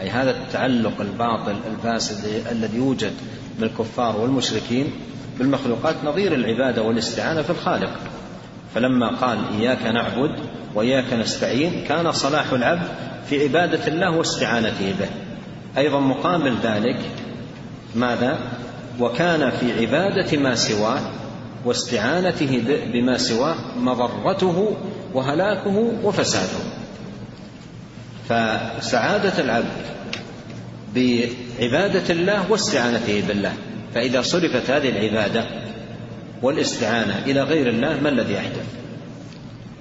[0.00, 3.12] أي هذا التعلق الباطل الفاسد الذي يوجد
[3.60, 4.90] بالكفار والمشركين
[5.38, 7.90] بالمخلوقات نظير العبادة والاستعانة في الخالق.
[8.76, 10.30] فلما قال إياك نعبد
[10.74, 12.88] وإياك نستعين كان صلاح العبد
[13.28, 15.08] في عبادة الله واستعانته به.
[15.78, 16.98] أيضا مقابل ذلك
[17.94, 18.38] ماذا؟
[19.00, 21.00] وكان في عبادة ما سواه
[21.64, 22.62] واستعانته
[22.92, 24.76] بما سواه مضرته
[25.14, 26.64] وهلاكه وفساده.
[28.28, 29.86] فسعادة العبد
[30.94, 33.52] بعبادة الله واستعانته بالله.
[33.94, 35.44] فإذا صرفت هذه العبادة
[36.42, 38.66] والاستعانة إلى غير الله ما الذي يحدث؟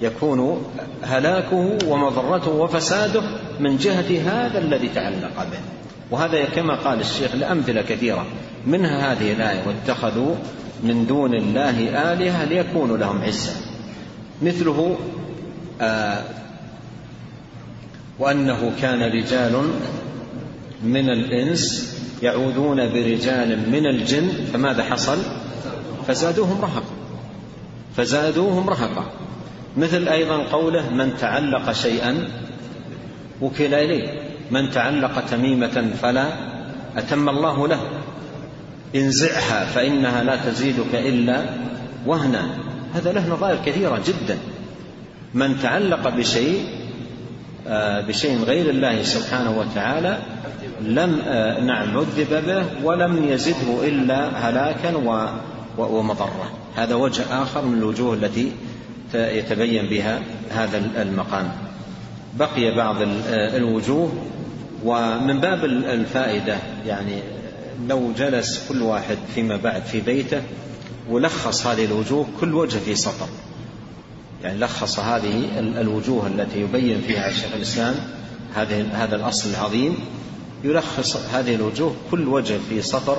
[0.02, 0.64] يكون
[1.04, 3.22] هلاكه ومضرته وفساده
[3.60, 5.60] من جهة هذا الذي تعلق به.
[6.12, 8.26] وهذا كما قال الشيخ لأمثلة كثيرة.
[8.68, 10.36] منها هذه الآية واتخذوا
[10.84, 13.54] من دون الله آلهة ليكونوا لهم عزا
[14.42, 14.98] مثله
[15.82, 16.24] آه
[18.20, 19.70] وأنه كان رجال
[20.84, 24.30] من الإنس يعوذون برجال من الجن.
[24.54, 25.18] فماذا حصل؟
[26.08, 26.96] فزادوهم رهقا.
[27.98, 29.06] فزادوهم رهقا.
[29.78, 32.28] مثل أيضا قوله من تعلق شيئا
[33.42, 34.20] وكل إليه.
[34.52, 36.26] من تعلق تميمة فلا
[36.98, 37.80] أتم الله له.
[38.96, 41.42] انزعها فإنها لا تزيدك إلا
[42.06, 42.50] وهنا.
[42.94, 44.38] هذا له نظائر كثيرة جدا.
[45.34, 46.86] من تعلق بشيء
[48.08, 50.18] بشيء غير الله سبحانه وتعالى
[50.82, 51.22] لم
[51.68, 54.98] نعم عذب به ولم يزده إلا هلاكا
[55.78, 58.52] ومضرة هذا وجه آخر من الوجوه التي
[59.14, 61.52] يتبين بها هذا المقام.
[62.40, 62.96] بقي بعض
[63.30, 64.14] الوجوه
[64.86, 66.58] ومن باب الفائدة
[66.88, 67.20] يعني
[67.88, 70.42] لو جلس كل واحد فيما بعد في بيته
[71.10, 73.28] ولخص هذه الوجوه كل وجه في سطر.
[74.44, 77.96] يعني لخص هذه الوجوه التي يبين فيها شيخ الإسلام
[78.56, 79.96] هذه هذا الأصل العظيم.
[80.64, 83.18] يلخص هذه الوجوه كل وجه في سطر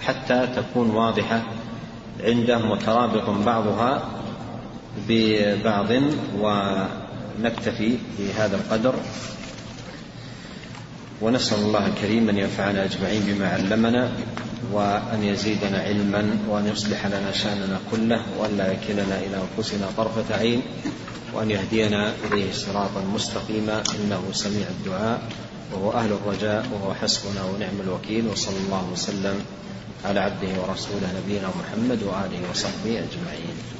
[0.00, 1.42] حتى تكون واضحة
[2.24, 4.08] عنده مترابط بعضها
[5.08, 5.90] ببعض
[6.38, 8.94] ونكتفي بهذا القدر.
[11.22, 14.10] ونسأل الله الكريم أن ينفعنا أجمعين بما علمنا
[14.72, 20.62] وأن يزيدنا علما وأن يصلح لنا شأننا كله وأن لا يكلنا إلى أنفسنا طرفة عين
[21.34, 23.82] وأن يهدينا إليه صراطا مستقيما.
[23.98, 25.22] إنه سميع الدعاء
[25.72, 29.40] وهو أهل الرجاء وهو حسبنا ونعم الوكيل وصلى الله وسلم
[30.04, 33.77] على عبده ورسوله نبينا محمد وآله وصحبه أجمعين.